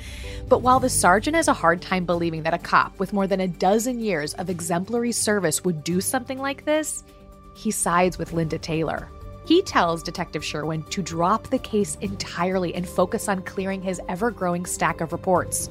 [0.48, 3.40] But while the sergeant has a hard time believing that a cop with more than
[3.40, 7.04] a dozen years of exemplary service would do something like this,
[7.54, 9.08] he sides with Linda Taylor.
[9.48, 14.30] He tells Detective Sherwin to drop the case entirely and focus on clearing his ever
[14.30, 15.70] growing stack of reports.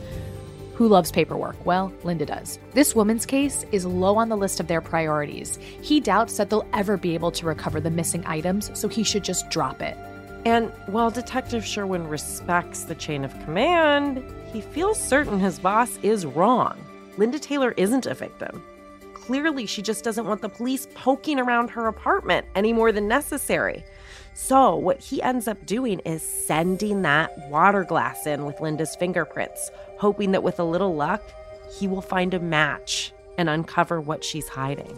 [0.74, 1.64] Who loves paperwork?
[1.64, 2.58] Well, Linda does.
[2.74, 5.60] This woman's case is low on the list of their priorities.
[5.84, 9.24] He doubts that they'll ever be able to recover the missing items, so he should
[9.24, 9.96] just drop it.
[10.44, 16.26] And while Detective Sherwin respects the chain of command, he feels certain his boss is
[16.26, 16.84] wrong.
[17.18, 18.64] Linda Taylor isn't a victim
[19.28, 23.84] clearly she just doesn't want the police poking around her apartment any more than necessary.
[24.34, 29.70] So, what he ends up doing is sending that water glass in with Linda's fingerprints,
[29.98, 31.22] hoping that with a little luck,
[31.78, 34.98] he will find a match and uncover what she's hiding.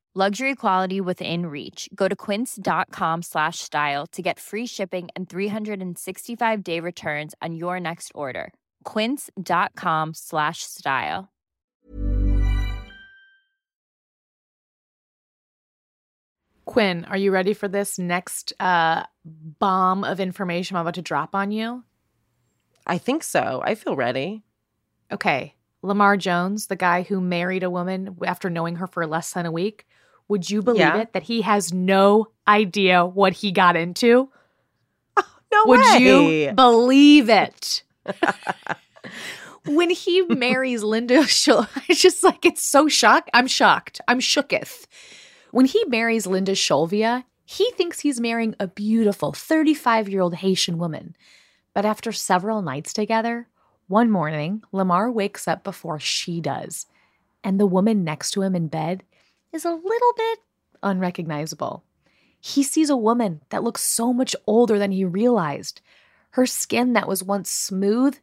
[0.13, 1.87] Luxury quality within reach.
[1.95, 7.79] Go to quince.com slash style to get free shipping and 365 day returns on your
[7.79, 8.51] next order.
[8.83, 11.29] Quince.com slash style.
[16.65, 21.33] Quinn, are you ready for this next uh, bomb of information I'm about to drop
[21.33, 21.85] on you?
[22.85, 23.61] I think so.
[23.63, 24.43] I feel ready.
[25.09, 25.55] Okay.
[25.81, 29.51] Lamar Jones, the guy who married a woman after knowing her for less than a
[29.53, 29.85] week,
[30.31, 30.97] would you believe Yeah.
[30.97, 34.29] it that he has no idea what he got into?
[35.53, 35.77] No way.
[35.77, 36.45] Would way.
[36.47, 37.83] you believe it?
[39.67, 41.45] when he marries Linda it's
[42.01, 43.29] just like it's so shocked.
[43.33, 44.01] I'm shocked.
[44.07, 44.87] I'm shooketh.
[45.51, 50.77] When he marries Linda Sholvia, he thinks he's marrying a beautiful 35 year old Haitian
[50.77, 51.15] woman.
[51.73, 53.47] But after several nights together,
[53.87, 56.85] one morning, Lamar wakes up before she does,
[57.43, 59.03] and the woman next to him in bed
[59.51, 60.39] is a little bit
[60.83, 61.83] unrecognizable.
[62.39, 65.81] He sees a woman that looks so much older than he realized.
[66.31, 68.17] Her skin that was once smooth,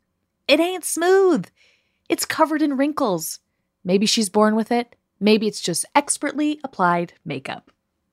[0.48, 1.46] it ain't smooth.
[2.08, 3.40] It's covered in wrinkles.
[3.84, 4.96] Maybe she's born with it.
[5.20, 7.70] Maybe it's just expertly applied makeup.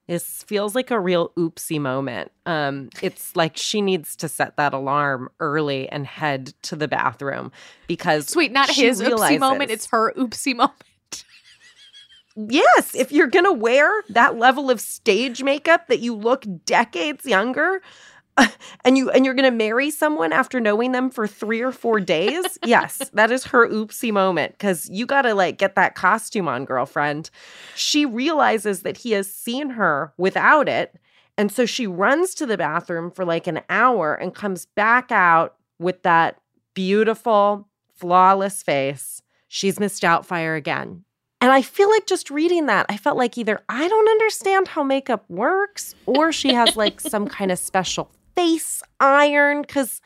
[0.08, 2.32] This feels like a real oopsie moment.
[2.46, 7.52] Um, it's like she needs to set that alarm early and head to the bathroom
[7.88, 10.80] because Sweet, not his oopsie moment, it's her oopsie moment.
[12.36, 17.26] Yes, if you're going to wear that level of stage makeup that you look decades
[17.26, 17.82] younger
[18.84, 22.02] and you and you're going to marry someone after knowing them for 3 or 4
[22.02, 26.50] days, yes, that is her oopsie moment cuz you got to like get that costume
[26.50, 27.30] on, girlfriend.
[27.74, 30.96] She realizes that he has seen her without it,
[31.38, 35.56] and so she runs to the bathroom for like an hour and comes back out
[35.80, 36.38] with that
[36.74, 39.22] beautiful, flawless face.
[39.48, 40.02] She's Mrs.
[40.02, 41.06] Doubtfire again.
[41.46, 44.82] And I feel like just reading that, I felt like either I don't understand how
[44.82, 50.02] makeup works or she has like some kind of special face iron because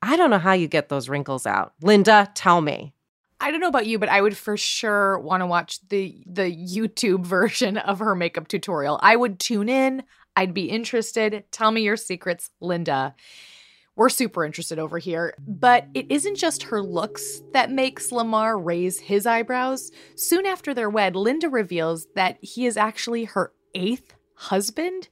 [0.00, 1.74] I don't know how you get those wrinkles out.
[1.82, 2.94] Linda, tell me.
[3.42, 6.50] I don't know about you, but I would for sure want to watch the the
[6.50, 8.98] YouTube version of her makeup tutorial.
[9.02, 10.02] I would tune in.
[10.34, 11.44] I'd be interested.
[11.52, 13.14] Tell me your secrets, Linda.
[14.00, 15.34] We're super interested over here.
[15.46, 19.90] But it isn't just her looks that makes Lamar raise his eyebrows.
[20.14, 25.10] Soon after they're wed, Linda reveals that he is actually her eighth husband.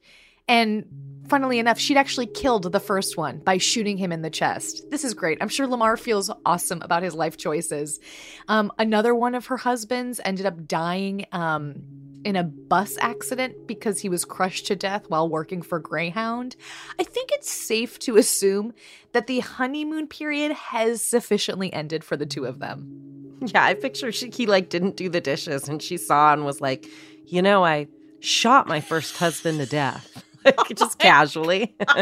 [0.49, 0.85] And
[1.29, 4.89] funnily enough, she'd actually killed the first one by shooting him in the chest.
[4.89, 5.37] This is great.
[5.39, 7.99] I'm sure Lamar feels awesome about his life choices.
[8.47, 11.83] Um, another one of her husbands ended up dying um,
[12.25, 16.55] in a bus accident because he was crushed to death while working for Greyhound.
[16.99, 18.73] I think it's safe to assume
[19.13, 23.37] that the honeymoon period has sufficiently ended for the two of them.
[23.41, 26.59] Yeah, I picture she, he like didn't do the dishes and she saw and was
[26.59, 26.87] like,
[27.25, 27.87] you know, I
[28.19, 30.25] shot my first husband to death.
[30.75, 31.75] Just casually.
[31.87, 32.01] Oh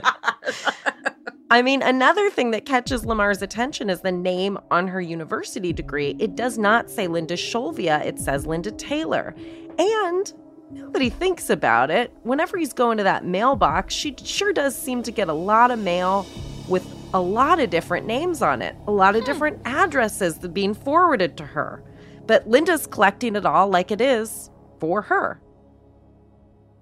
[1.49, 6.15] I mean, another thing that catches Lamar's attention is the name on her university degree.
[6.19, 9.33] It does not say Linda Sholvia, it says Linda Taylor.
[9.79, 10.33] And
[10.71, 14.75] now that he thinks about it, whenever he's going to that mailbox, she sure does
[14.75, 16.25] seem to get a lot of mail
[16.67, 19.27] with a lot of different names on it, a lot of hmm.
[19.27, 21.81] different addresses that being forwarded to her.
[22.25, 25.39] But Linda's collecting it all like it is for her.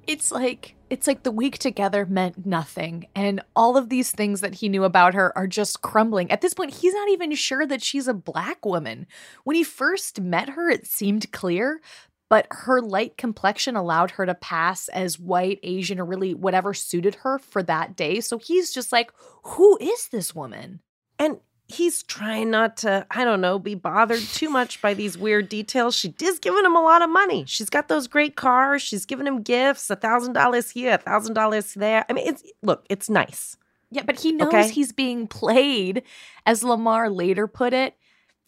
[0.07, 4.55] It's like it's like the week together meant nothing and all of these things that
[4.55, 6.29] he knew about her are just crumbling.
[6.29, 9.07] At this point, he's not even sure that she's a black woman.
[9.45, 11.81] When he first met her, it seemed clear,
[12.29, 17.15] but her light complexion allowed her to pass as white, Asian, or really whatever suited
[17.15, 18.21] her for that day.
[18.21, 19.11] So he's just like,
[19.43, 20.81] "Who is this woman?"
[21.17, 25.49] And he's trying not to, I don't know, be bothered too much by these weird
[25.49, 25.95] details.
[25.95, 27.43] She is giving him a lot of money.
[27.47, 28.81] She's got those great cars.
[28.81, 32.05] She's giving him gifts, a thousand dollars here, a thousand dollars there.
[32.09, 33.57] I mean, it's look, it's nice.
[33.91, 34.69] Yeah, but he knows Okay.
[34.69, 36.03] he's being played.
[36.45, 37.95] As Lamar later put it,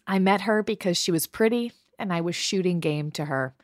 [0.06, 3.54] I met her because she was pretty and I was shooting game to her.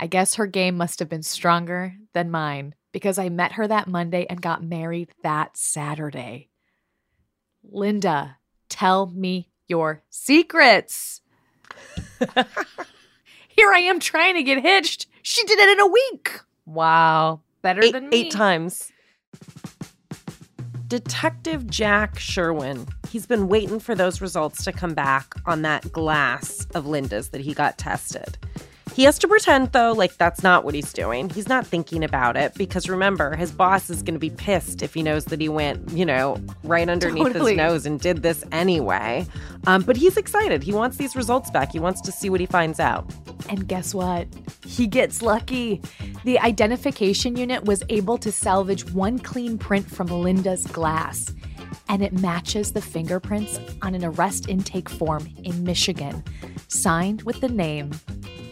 [0.00, 3.88] I guess her game must have been stronger than mine because I met her that
[3.88, 6.48] Monday and got married that Saturday.
[7.62, 8.38] Linda,
[8.82, 11.20] tell me your secrets.
[13.48, 15.06] Here I am trying to get hitched.
[15.22, 16.40] She did it in a week.
[16.66, 17.42] Wow.
[17.62, 18.16] Better Eight, than me.
[18.16, 18.90] eight times.
[20.88, 22.88] Detective Jack Sherwin.
[23.08, 27.40] He's been waiting for those results to come back on that glass of Linda's that
[27.40, 28.36] he got tested.
[28.94, 31.30] He has to pretend, though, like that's not what he's doing.
[31.30, 34.92] He's not thinking about it because remember, his boss is going to be pissed if
[34.92, 37.52] he knows that he went, you know, right underneath Totally.
[37.52, 39.26] his nose and did this anyway.
[39.66, 40.62] Um, but he's excited.
[40.62, 41.72] He wants these results back.
[41.72, 43.10] He wants to see what he finds out.
[43.48, 44.28] And guess what?
[44.66, 45.80] He gets lucky.
[46.24, 51.32] The identification unit was able to salvage one clean print from Linda's glass,
[51.88, 56.22] and it matches the fingerprints on an arrest intake form in Michigan,
[56.68, 57.92] signed with the name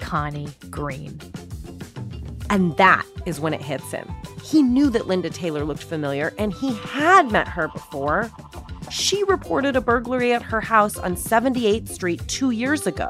[0.01, 1.21] Connie Green.
[2.49, 4.09] And that is when it hits him.
[4.43, 8.31] He knew that Linda Taylor looked familiar and he had met her before.
[8.91, 13.09] She reported a burglary at her house on 78th Street two years ago,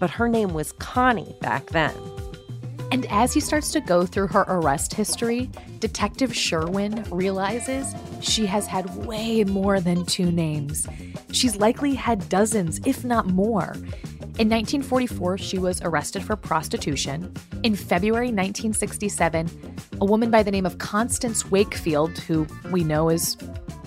[0.00, 1.94] but her name was Connie back then.
[2.90, 8.66] And as he starts to go through her arrest history, Detective Sherwin realizes she has
[8.66, 10.86] had way more than two names.
[11.30, 13.76] She's likely had dozens, if not more.
[14.38, 17.34] In 1944, she was arrested for prostitution.
[17.64, 19.50] In February 1967,
[20.00, 23.36] a woman by the name of Constance Wakefield, who we know as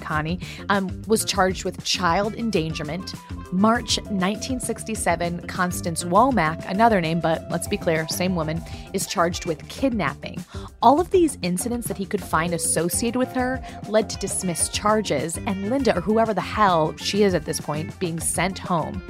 [0.02, 0.40] Connie,
[0.70, 3.16] um, was charged with child endangerment.
[3.52, 8.62] March 1967, Constance Womack, another name, but let's be clear, same woman,
[8.94, 10.46] is charged with kidnapping.
[10.84, 15.38] All of these incidents that he could find associated with her led to dismissed charges,
[15.38, 19.02] and Linda, or whoever the hell she is at this point, being sent home.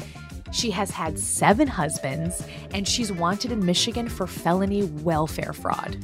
[0.51, 2.43] She has had seven husbands,
[2.73, 5.97] and she's wanted in Michigan for felony welfare fraud.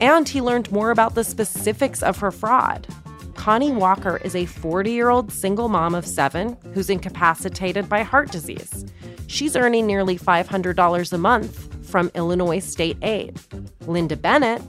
[0.00, 2.86] And he learned more about the specifics of her fraud.
[3.34, 8.30] Connie Walker is a 40 year old single mom of seven who's incapacitated by heart
[8.30, 8.86] disease.
[9.26, 13.38] She's earning nearly $500 a month from Illinois state aid.
[13.86, 14.62] Linda Bennett,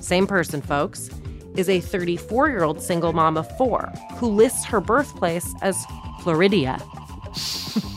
[0.00, 1.10] same person, folks,
[1.56, 5.76] is a 34 year old single mom of four who lists her birthplace as
[6.20, 6.80] Floridia.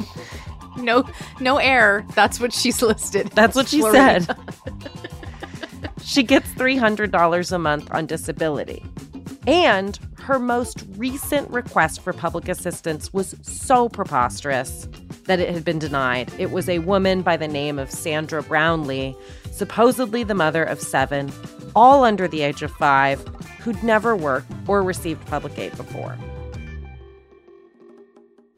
[0.77, 1.03] no
[1.39, 2.05] no error.
[2.15, 3.27] That's what she's listed.
[3.29, 4.21] That's what she Florida.
[4.21, 4.37] said.
[6.03, 8.83] she gets $300 a month on disability.
[9.45, 14.87] And her most recent request for public assistance was so preposterous
[15.25, 16.31] that it had been denied.
[16.37, 19.15] It was a woman by the name of Sandra Brownlee,
[19.51, 21.31] supposedly the mother of seven,
[21.75, 23.25] all under the age of five,
[23.59, 26.17] who'd never worked or received public aid before.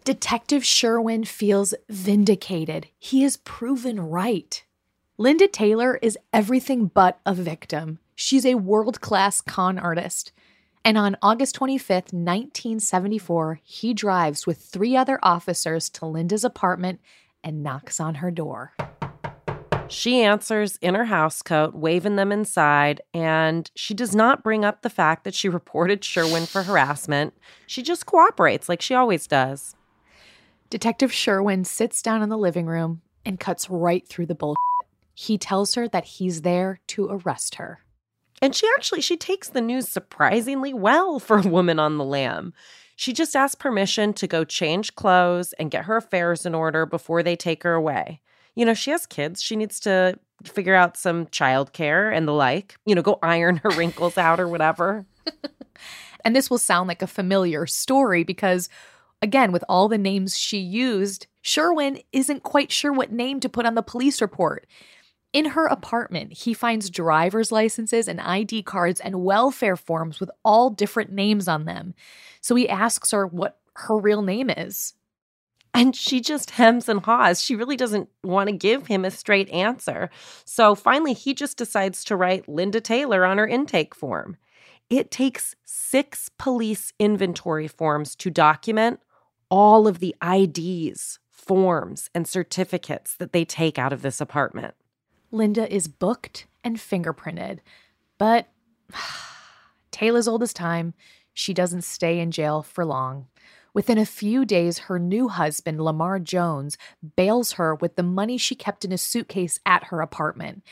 [0.06, 2.90] Detective Sherwin feels vindicated.
[3.00, 4.64] He is proven right.
[5.18, 7.98] Linda Taylor is everything but a victim.
[8.14, 10.32] She's a world class con artist.
[10.84, 17.02] And on August 25th, 1974, he drives with three other officers to Linda's apartment
[17.44, 18.74] and knocks on her door.
[19.88, 24.90] She answers in her housecoat, waving them inside, and she does not bring up the
[24.92, 27.34] fact that she reported Sherwin for harassment.
[27.66, 29.75] She just cooperates like she always does.
[30.70, 34.58] Detective Sherwin sits down in the living room and cuts right through the bullshit.
[35.14, 37.80] He tells her that he's there to arrest her.
[38.42, 42.54] And she actually she takes the news surprisingly well for a woman on the lam.
[42.96, 47.24] She just asks permission to go change clothes and get her affairs in order before
[47.24, 48.22] they take her away.
[48.56, 49.42] You know, she has kids.
[49.42, 52.78] She needs to figure out some childcare and the like.
[52.86, 55.06] You know, go iron her wrinkles out or whatever.
[56.26, 58.70] and this will sound like a familiar story because
[59.26, 63.66] Again, with all the names she used, Sherwin isn't quite sure what name to put
[63.66, 64.68] on the police report.
[65.34, 70.70] In her apartment, he finds driver's licenses and ID cards and welfare forms with all
[70.70, 71.96] different names on them.
[72.40, 74.94] So he asks her what her real name is.
[75.74, 77.42] And she just hems and haws.
[77.42, 80.12] She really doesn't want to give him a straight answer.
[80.46, 84.38] So finally, he just decides to write Linda Taylor on her intake form.
[84.88, 89.00] It takes six police inventory forms to document
[89.50, 94.76] all of the IDs, forms, and certificates that they take out of this apartment.
[95.32, 97.60] Linda is booked and fingerprinted,
[98.18, 98.48] but
[99.92, 100.94] Taylor's old as time.
[101.34, 103.28] She doesn't stay in jail for long.
[103.74, 106.78] Within a few days, her new husband, Lamar Jones,
[107.18, 110.64] bails her with the money she kept in a suitcase at her apartment.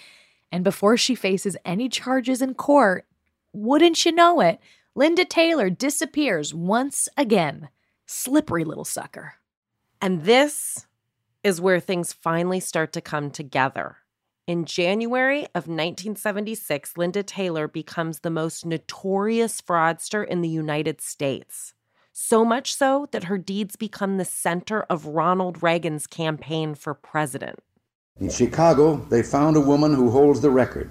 [0.53, 3.05] And before she faces any charges in court,
[3.51, 4.59] wouldn't you know it,
[4.95, 7.67] Linda Taylor disappears once again.
[8.05, 9.35] Slippery little sucker.
[10.01, 10.87] And this
[11.43, 13.97] is where things finally start to come together.
[14.45, 21.73] In January of 1976, Linda Taylor becomes the most notorious fraudster in the United States.
[22.11, 27.59] So much so that her deeds become the center of Ronald Reagan's campaign for president.
[28.19, 30.89] In Chicago, they found a woman who holds the record.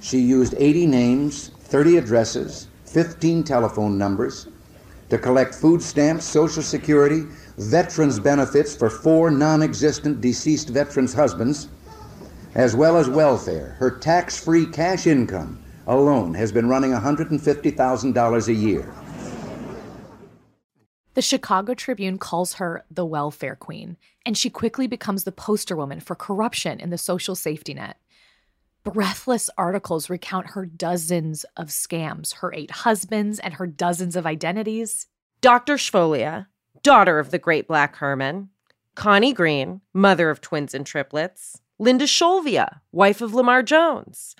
[0.00, 4.48] She used 80 names, 30 addresses, 15 telephone numbers,
[5.08, 7.24] to collect food stamps, Social Security,
[7.58, 11.68] veterans benefits for four non existent deceased veterans' husbands,
[12.54, 13.76] as well as welfare.
[13.78, 18.92] Her tax free cash income alone has been running $150,000 a year.
[21.14, 23.96] The Chicago Tribune calls her the welfare queen,
[24.26, 27.96] and she quickly becomes the poster woman for corruption in the social safety net.
[28.86, 35.08] Breathless articles recount her dozens of scams, her eight husbands, and her dozens of identities.
[35.40, 35.74] Dr.
[35.74, 36.46] Shvolia,
[36.84, 38.48] daughter of the great Black Herman,
[38.94, 44.36] Connie Green, mother of twins and triplets, Linda Sholvia, wife of Lamar Jones,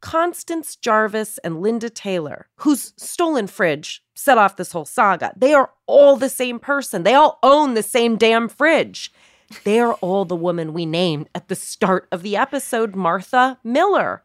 [0.00, 5.32] Constance Jarvis and Linda Taylor, whose stolen fridge set off this whole saga.
[5.36, 7.02] They are all the same person.
[7.02, 9.12] They all own the same damn fridge.
[9.64, 14.22] They are all the woman we named at the start of the episode, Martha Miller,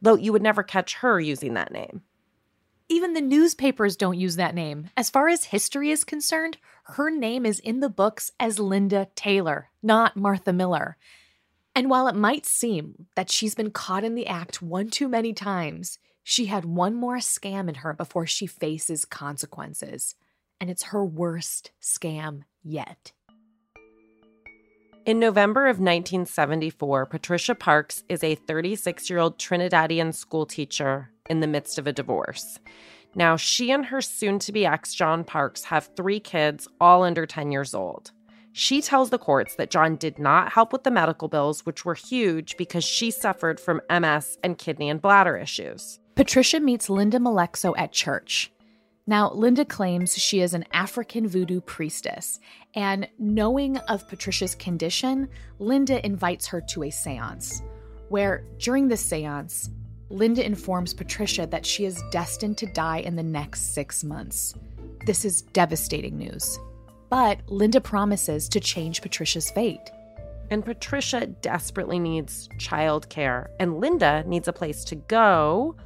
[0.00, 2.02] though you would never catch her using that name.
[2.88, 4.90] Even the newspapers don't use that name.
[4.96, 9.70] As far as history is concerned, her name is in the books as Linda Taylor,
[9.82, 10.96] not Martha Miller.
[11.74, 15.32] And while it might seem that she's been caught in the act one too many
[15.32, 20.14] times, she had one more scam in her before she faces consequences.
[20.60, 23.12] And it's her worst scam yet.
[25.06, 31.46] In November of 1974, Patricia Parks is a 36 year old Trinidadian schoolteacher in the
[31.46, 32.58] midst of a divorce.
[33.14, 37.26] Now, she and her soon to be ex, John Parks, have three kids, all under
[37.26, 38.12] 10 years old.
[38.52, 41.94] She tells the courts that John did not help with the medical bills, which were
[41.94, 46.00] huge because she suffered from MS and kidney and bladder issues.
[46.14, 48.53] Patricia meets Linda Malexo at church.
[49.06, 52.40] Now, Linda claims she is an African voodoo priestess,
[52.74, 55.28] and knowing of Patricia's condition,
[55.58, 57.62] Linda invites her to a seance,
[58.08, 59.68] where during the seance,
[60.08, 64.54] Linda informs Patricia that she is destined to die in the next six months.
[65.04, 66.58] This is devastating news.
[67.10, 69.90] But Linda promises to change Patricia's fate.
[70.50, 75.76] And Patricia desperately needs childcare, and Linda needs a place to go.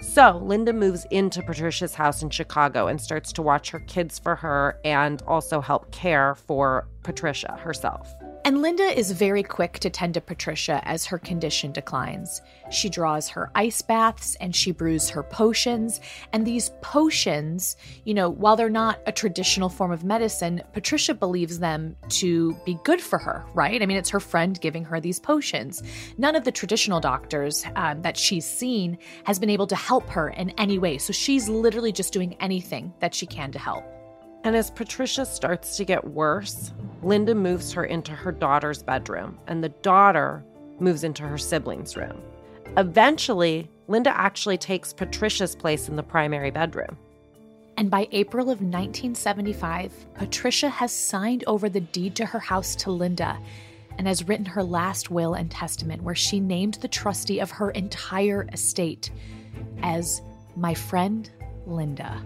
[0.00, 4.36] So Linda moves into Patricia's house in Chicago and starts to watch her kids for
[4.36, 8.14] her and also help care for Patricia herself.
[8.48, 12.40] And Linda is very quick to tend to Patricia as her condition declines.
[12.70, 16.00] She draws her ice baths and she brews her potions.
[16.32, 17.76] And these potions,
[18.06, 22.78] you know, while they're not a traditional form of medicine, Patricia believes them to be
[22.84, 23.82] good for her, right?
[23.82, 25.82] I mean, it's her friend giving her these potions.
[26.16, 30.30] None of the traditional doctors um, that she's seen has been able to help her
[30.30, 30.96] in any way.
[30.96, 33.97] So she's literally just doing anything that she can to help.
[34.44, 36.72] And as Patricia starts to get worse,
[37.02, 40.44] Linda moves her into her daughter's bedroom, and the daughter
[40.80, 42.20] moves into her sibling's room.
[42.76, 46.96] Eventually, Linda actually takes Patricia's place in the primary bedroom.
[47.76, 52.90] And by April of 1975, Patricia has signed over the deed to her house to
[52.90, 53.38] Linda
[53.96, 57.70] and has written her last will and testament where she named the trustee of her
[57.70, 59.10] entire estate
[59.82, 60.22] as
[60.56, 61.30] my friend
[61.66, 62.22] Linda.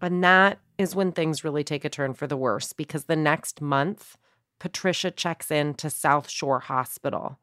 [0.00, 3.60] And that is when things really take a turn for the worse because the next
[3.60, 4.16] month,
[4.58, 7.38] Patricia checks in to South Shore Hospital.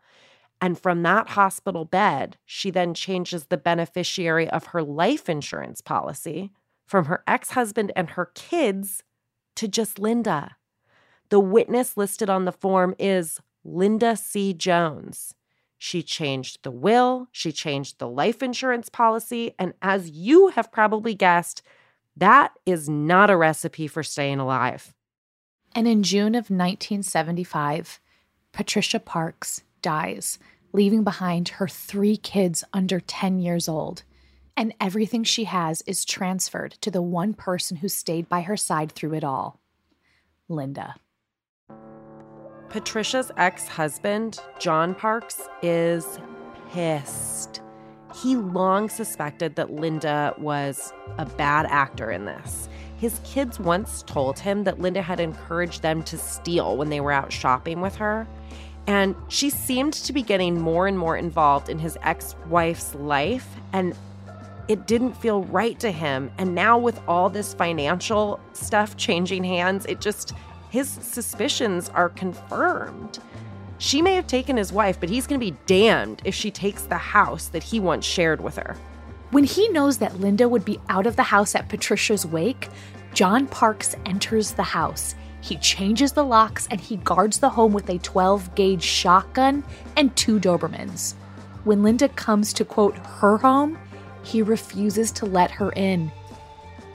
[0.61, 6.51] And from that hospital bed, she then changes the beneficiary of her life insurance policy
[6.85, 9.03] from her ex husband and her kids
[9.55, 10.55] to just Linda.
[11.29, 14.53] The witness listed on the form is Linda C.
[14.53, 15.33] Jones.
[15.77, 21.13] She changed the will, she changed the life insurance policy, and as you have probably
[21.13, 21.61] guessed,
[22.17, 24.93] that is not a recipe for staying alive.
[25.73, 27.99] And in June of 1975,
[28.53, 30.39] Patricia Parks dies,
[30.71, 34.03] leaving behind her three kids under 10 years old.
[34.55, 38.91] And everything she has is transferred to the one person who stayed by her side
[38.93, 39.59] through it all
[40.47, 40.95] Linda.
[42.69, 46.19] Patricia's ex husband, John Parks, is
[46.71, 47.61] pissed.
[48.21, 52.69] He long suspected that Linda was a bad actor in this.
[52.97, 57.11] His kids once told him that Linda had encouraged them to steal when they were
[57.11, 58.25] out shopping with her.
[58.87, 63.47] And she seemed to be getting more and more involved in his ex wife's life.
[63.73, 63.95] And
[64.67, 66.31] it didn't feel right to him.
[66.37, 70.33] And now, with all this financial stuff changing hands, it just,
[70.69, 73.19] his suspicions are confirmed.
[73.77, 76.83] She may have taken his wife, but he's going to be damned if she takes
[76.83, 78.77] the house that he once shared with her.
[79.31, 82.69] When he knows that Linda would be out of the house at Patricia's wake,
[83.13, 85.15] John Parks enters the house.
[85.41, 89.63] He changes the locks and he guards the home with a 12 gauge shotgun
[89.97, 91.15] and two Dobermans.
[91.65, 93.77] When Linda comes to quote her home,
[94.23, 96.11] he refuses to let her in.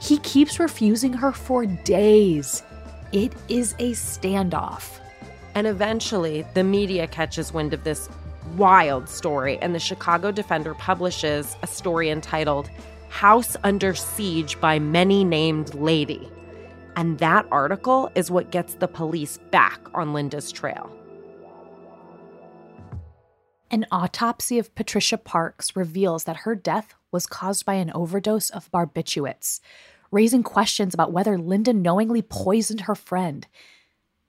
[0.01, 2.63] He keeps refusing her for days.
[3.11, 5.00] It is a standoff.
[5.53, 8.09] And eventually, the media catches wind of this
[8.55, 12.69] wild story, and the Chicago Defender publishes a story entitled
[13.09, 16.29] House Under Siege by Many Named Lady.
[16.95, 20.89] And that article is what gets the police back on Linda's trail.
[23.69, 28.71] An autopsy of Patricia Parks reveals that her death was caused by an overdose of
[28.71, 29.61] barbiturates,
[30.11, 33.47] raising questions about whether Linda knowingly poisoned her friend.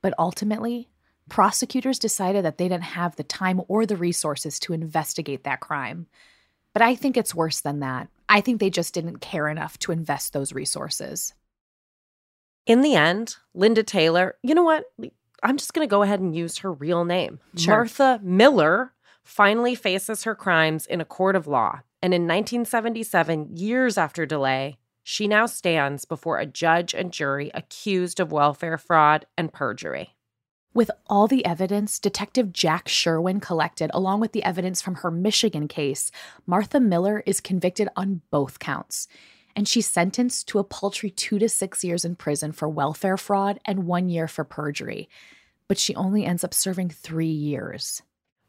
[0.00, 0.88] But ultimately,
[1.32, 6.06] prosecutors decided that they didn't have the time or the resources to investigate that crime.
[6.74, 8.08] But I think it's worse than that.
[8.28, 11.32] I think they just didn't care enough to invest those resources.
[12.66, 14.84] In the end, Linda Taylor, you know what?
[15.42, 17.40] I'm just going to go ahead and use her real name.
[17.56, 17.76] Sure.
[17.76, 18.92] Martha Miller
[19.24, 21.80] finally faces her crimes in a court of law.
[22.02, 28.20] And in 1977, years after delay, she now stands before a judge and jury accused
[28.20, 30.14] of welfare fraud and perjury.
[30.74, 35.68] With all the evidence Detective Jack Sherwin collected, along with the evidence from her Michigan
[35.68, 36.10] case,
[36.46, 39.06] Martha Miller is convicted on both counts.
[39.54, 43.60] And she's sentenced to a paltry two to six years in prison for welfare fraud
[43.66, 45.10] and one year for perjury.
[45.68, 48.02] But she only ends up serving three years.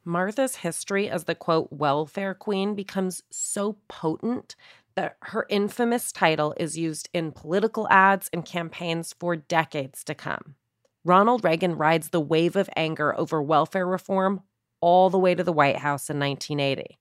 [0.06, 4.56] Martha's history as the quote welfare queen becomes so potent
[4.96, 10.56] that her infamous title is used in political ads and campaigns for decades to come.
[11.06, 14.42] Ronald Reagan rides the wave of anger over welfare reform
[14.80, 16.98] all the way to the White House in 1980.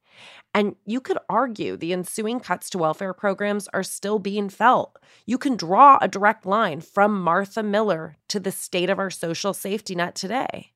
[0.55, 4.99] And you could argue the ensuing cuts to welfare programs are still being felt.
[5.25, 9.55] You can draw a direct line from Martha Miller to the state of our social
[9.55, 10.73] safety net today.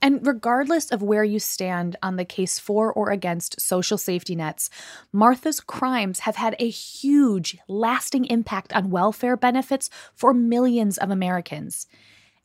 [0.00, 4.70] And regardless of where you stand on the case for or against social safety nets,
[5.12, 11.86] Martha's crimes have had a huge, lasting impact on welfare benefits for millions of Americans,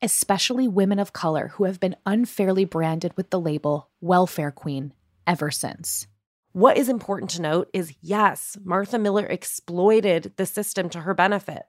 [0.02, 4.94] especially women of color who have been unfairly branded with the label welfare queen
[5.28, 6.08] ever since.
[6.54, 11.64] What is important to note is yes, Martha Miller exploited the system to her benefit,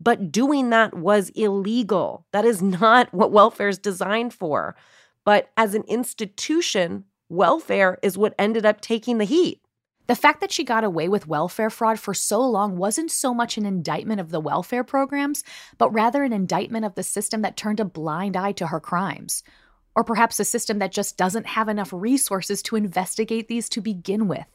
[0.00, 2.26] but doing that was illegal.
[2.32, 4.76] That is not what welfare is designed for.
[5.24, 9.60] But as an institution, welfare is what ended up taking the heat.
[10.10, 13.56] The fact that she got away with welfare fraud for so long wasn't so much
[13.56, 15.44] an indictment of the welfare programs,
[15.78, 19.44] but rather an indictment of the system that turned a blind eye to her crimes.
[19.94, 24.26] Or perhaps a system that just doesn't have enough resources to investigate these to begin
[24.26, 24.48] with.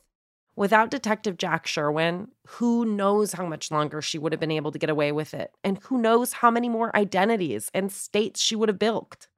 [0.58, 4.80] Without Detective Jack Sherwin, who knows how much longer she would have been able to
[4.80, 5.52] get away with it?
[5.64, 9.30] And who knows how many more identities and states she would have bilked?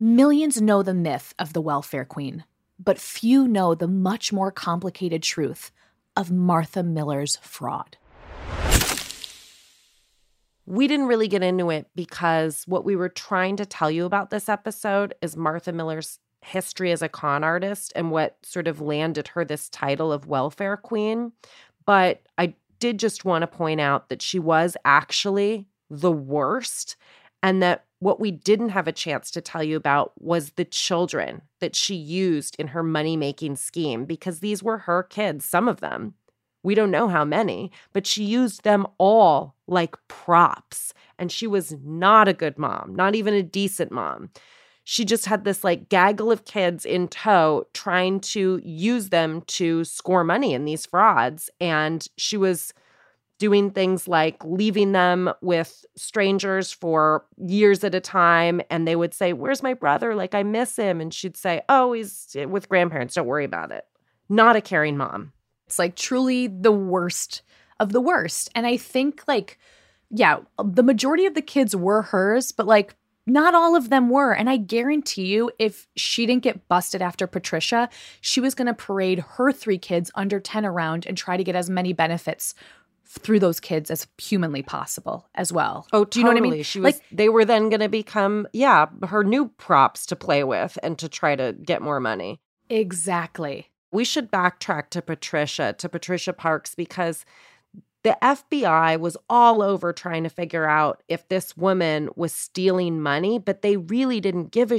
[0.00, 2.42] Millions know the myth of the welfare queen,
[2.82, 5.70] but few know the much more complicated truth
[6.16, 7.96] of Martha Miller's fraud.
[10.64, 14.30] We didn't really get into it because what we were trying to tell you about
[14.30, 19.28] this episode is Martha Miller's history as a con artist and what sort of landed
[19.28, 21.32] her this title of welfare queen.
[21.84, 26.96] But I did just want to point out that she was actually the worst
[27.42, 31.40] and that what we didn't have a chance to tell you about was the children
[31.60, 35.78] that she used in her money making scheme because these were her kids, some of
[35.78, 36.14] them.
[36.64, 40.92] We don't know how many, but she used them all like props.
[41.16, 44.30] And she was not a good mom, not even a decent mom.
[44.82, 49.84] She just had this like gaggle of kids in tow trying to use them to
[49.84, 51.50] score money in these frauds.
[51.60, 52.74] And she was
[53.42, 58.60] doing things like leaving them with strangers for years at a time.
[58.70, 60.14] And they would say, Where's my brother?
[60.14, 61.00] Like, I miss him.
[61.00, 63.14] And she'd say, Oh, he's with grandparents.
[63.14, 63.84] Don't worry about it.
[64.28, 65.32] Not a caring mom.
[65.66, 67.42] It's like truly the worst
[67.80, 68.48] of the worst.
[68.54, 69.58] And I think, like,
[70.08, 72.94] yeah, the majority of the kids were hers, but like,
[73.26, 74.32] not all of them were.
[74.32, 77.88] And I guarantee you, if she didn't get busted after Patricia,
[78.20, 81.56] she was going to parade her three kids under 10 around and try to get
[81.56, 82.54] as many benefits
[83.20, 85.86] through those kids as humanly possible as well.
[85.92, 86.62] Oh, do you know what I mean?
[86.62, 86.94] She was.
[86.94, 90.98] Like, they were then going to become, yeah, her new props to play with and
[90.98, 92.40] to try to get more money.
[92.70, 93.68] Exactly.
[93.90, 97.26] We should backtrack to Patricia, to Patricia Parks, because
[98.02, 103.38] the FBI was all over trying to figure out if this woman was stealing money,
[103.38, 104.78] but they really didn't give a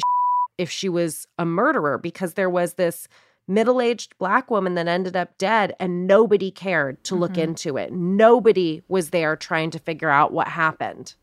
[0.58, 3.08] if she was a murderer because there was this
[3.48, 7.42] middle aged black woman that ended up dead, and nobody cared to look mm-hmm.
[7.42, 7.92] into it.
[7.92, 11.16] Nobody was there trying to figure out what happened.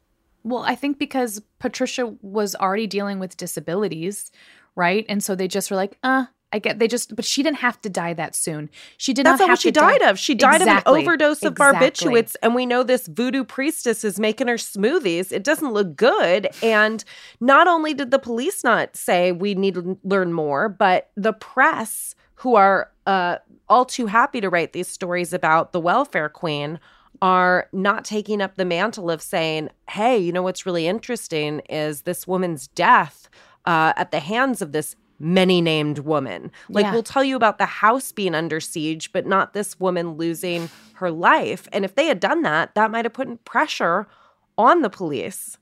[0.43, 4.31] Well, I think because Patricia was already dealing with disabilities,
[4.75, 5.05] right?
[5.09, 7.81] And so they just were like, uh, I get they just, but she didn't have
[7.83, 8.71] to die that soon.
[8.97, 10.11] She did That's not, not what she died die.
[10.11, 10.19] of.
[10.19, 10.93] She died exactly.
[10.93, 11.89] of an overdose of exactly.
[11.89, 15.31] barbiturates, and we know this voodoo priestess is making her smoothies.
[15.31, 16.49] It doesn't look good.
[16.63, 17.05] And
[17.41, 22.15] not only did the police not say we need to learn more, but the press,
[22.35, 23.37] who are uh,
[23.69, 26.81] all too happy to write these stories about the welfare queen,
[27.23, 32.03] are not taking up the mantle of saying, "Hey, you know what's really interesting is
[32.03, 33.29] this woman's death."
[33.67, 36.51] Uh, at the hands of this many named woman.
[36.69, 36.93] Like, Yeah.
[36.93, 41.11] we'll tell you about the house being under siege, but not this woman losing her
[41.11, 41.69] life.
[41.73, 44.07] And if they had done that, that might have put pressure
[44.59, 45.57] on the police.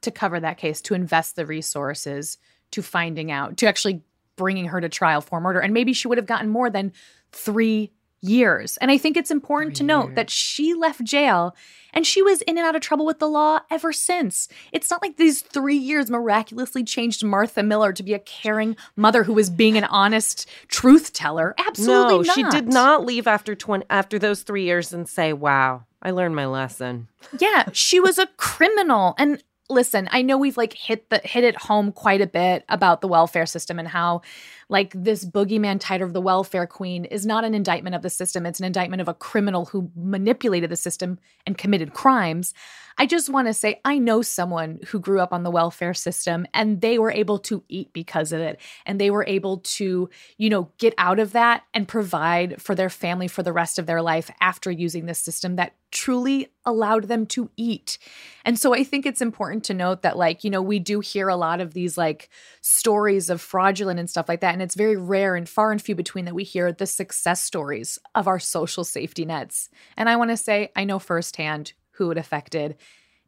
[0.00, 2.36] to cover that case, to invest the resources
[2.72, 4.02] to finding out, to actually
[4.34, 5.60] bringing her to trial for murder.
[5.60, 6.92] And maybe she would have gotten more than
[7.30, 7.92] three
[8.22, 8.76] years.
[8.78, 11.54] And I think it's important to note that she left jail
[11.92, 14.48] and she was in and out of trouble with the law ever since.
[14.72, 19.24] It's not like these three years miraculously changed Martha Miller to be a caring mother
[19.24, 21.54] who was being an honest truth teller.
[21.58, 22.34] Absolutely no, not.
[22.34, 26.36] she did not leave after 20 after those 3 years and say, "Wow, I learned
[26.36, 27.08] my lesson."
[27.38, 29.14] Yeah, she was a criminal.
[29.18, 29.42] And
[29.72, 33.08] listen, I know we've like hit the hit it home quite a bit about the
[33.08, 34.22] welfare system and how
[34.68, 38.46] like this boogeyman title of the welfare queen is not an indictment of the system.
[38.46, 42.54] It's an indictment of a criminal who manipulated the system and committed crimes.
[42.98, 46.46] I just want to say I know someone who grew up on the welfare system
[46.54, 50.08] and they were able to eat because of it and they were able to,
[50.38, 53.86] you know, get out of that and provide for their family for the rest of
[53.86, 57.98] their life after using this system that truly allowed them to eat.
[58.44, 61.28] And so I think it's important to note that like, you know, we do hear
[61.28, 62.28] a lot of these like
[62.60, 65.94] stories of fraudulent and stuff like that and it's very rare and far and few
[65.94, 69.68] between that we hear the success stories of our social safety nets.
[69.96, 72.76] And I want to say I know firsthand who it affected.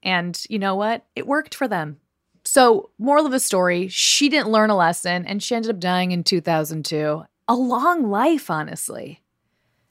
[0.02, 1.04] And you know what?
[1.14, 1.98] It worked for them.
[2.46, 6.12] So, moral of the story, she didn't learn a lesson and she ended up dying
[6.12, 7.24] in 2002.
[7.48, 9.20] A long life, honestly.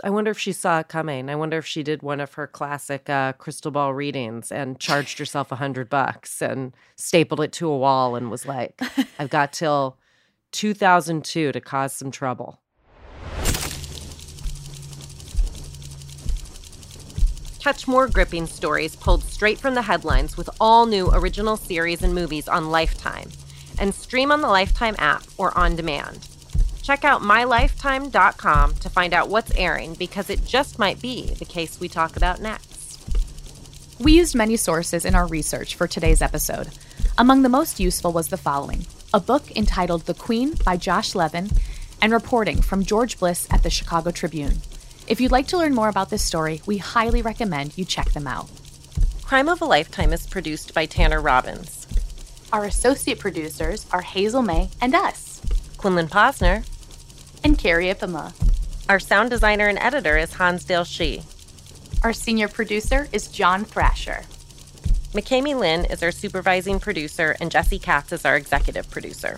[0.03, 1.29] I wonder if she saw it coming.
[1.29, 5.19] I wonder if she did one of her classic uh, crystal ball readings and charged
[5.19, 8.79] herself a hundred bucks and stapled it to a wall and was like,
[9.19, 9.97] "I've got till
[10.51, 12.59] 2002 to cause some trouble."
[17.59, 22.13] Catch more gripping stories pulled straight from the headlines with all new original series and
[22.13, 23.29] movies on Lifetime,
[23.79, 26.27] and stream on the Lifetime app or on demand.
[26.83, 31.79] Check out mylifetime.com to find out what's airing because it just might be the case
[31.79, 32.99] we talk about next.
[33.99, 36.67] We used many sources in our research for today's episode.
[37.17, 41.51] Among the most useful was the following a book entitled The Queen by Josh Levin,
[42.01, 44.57] and reporting from George Bliss at the Chicago Tribune.
[45.07, 48.27] If you'd like to learn more about this story, we highly recommend you check them
[48.27, 48.49] out.
[49.21, 51.87] Crime of a Lifetime is produced by Tanner Robbins,
[52.51, 55.41] Our associate producers are Hazel May and us,
[55.77, 56.65] Quinlan Posner.
[57.43, 58.33] And Carrie Ipama.
[58.89, 61.23] Our sound designer and editor is Hansdale Shee.
[62.03, 64.23] Our senior producer is John Thrasher.
[65.13, 69.37] McKamey Lynn is our supervising producer, and Jesse Katz is our executive producer.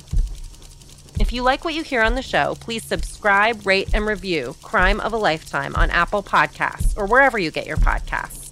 [1.19, 4.99] If you like what you hear on the show, please subscribe, rate, and review Crime
[4.99, 8.49] of a Lifetime on Apple Podcasts or wherever you get your podcasts.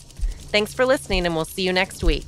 [0.52, 2.28] Thanks for listening, and we'll see you next week.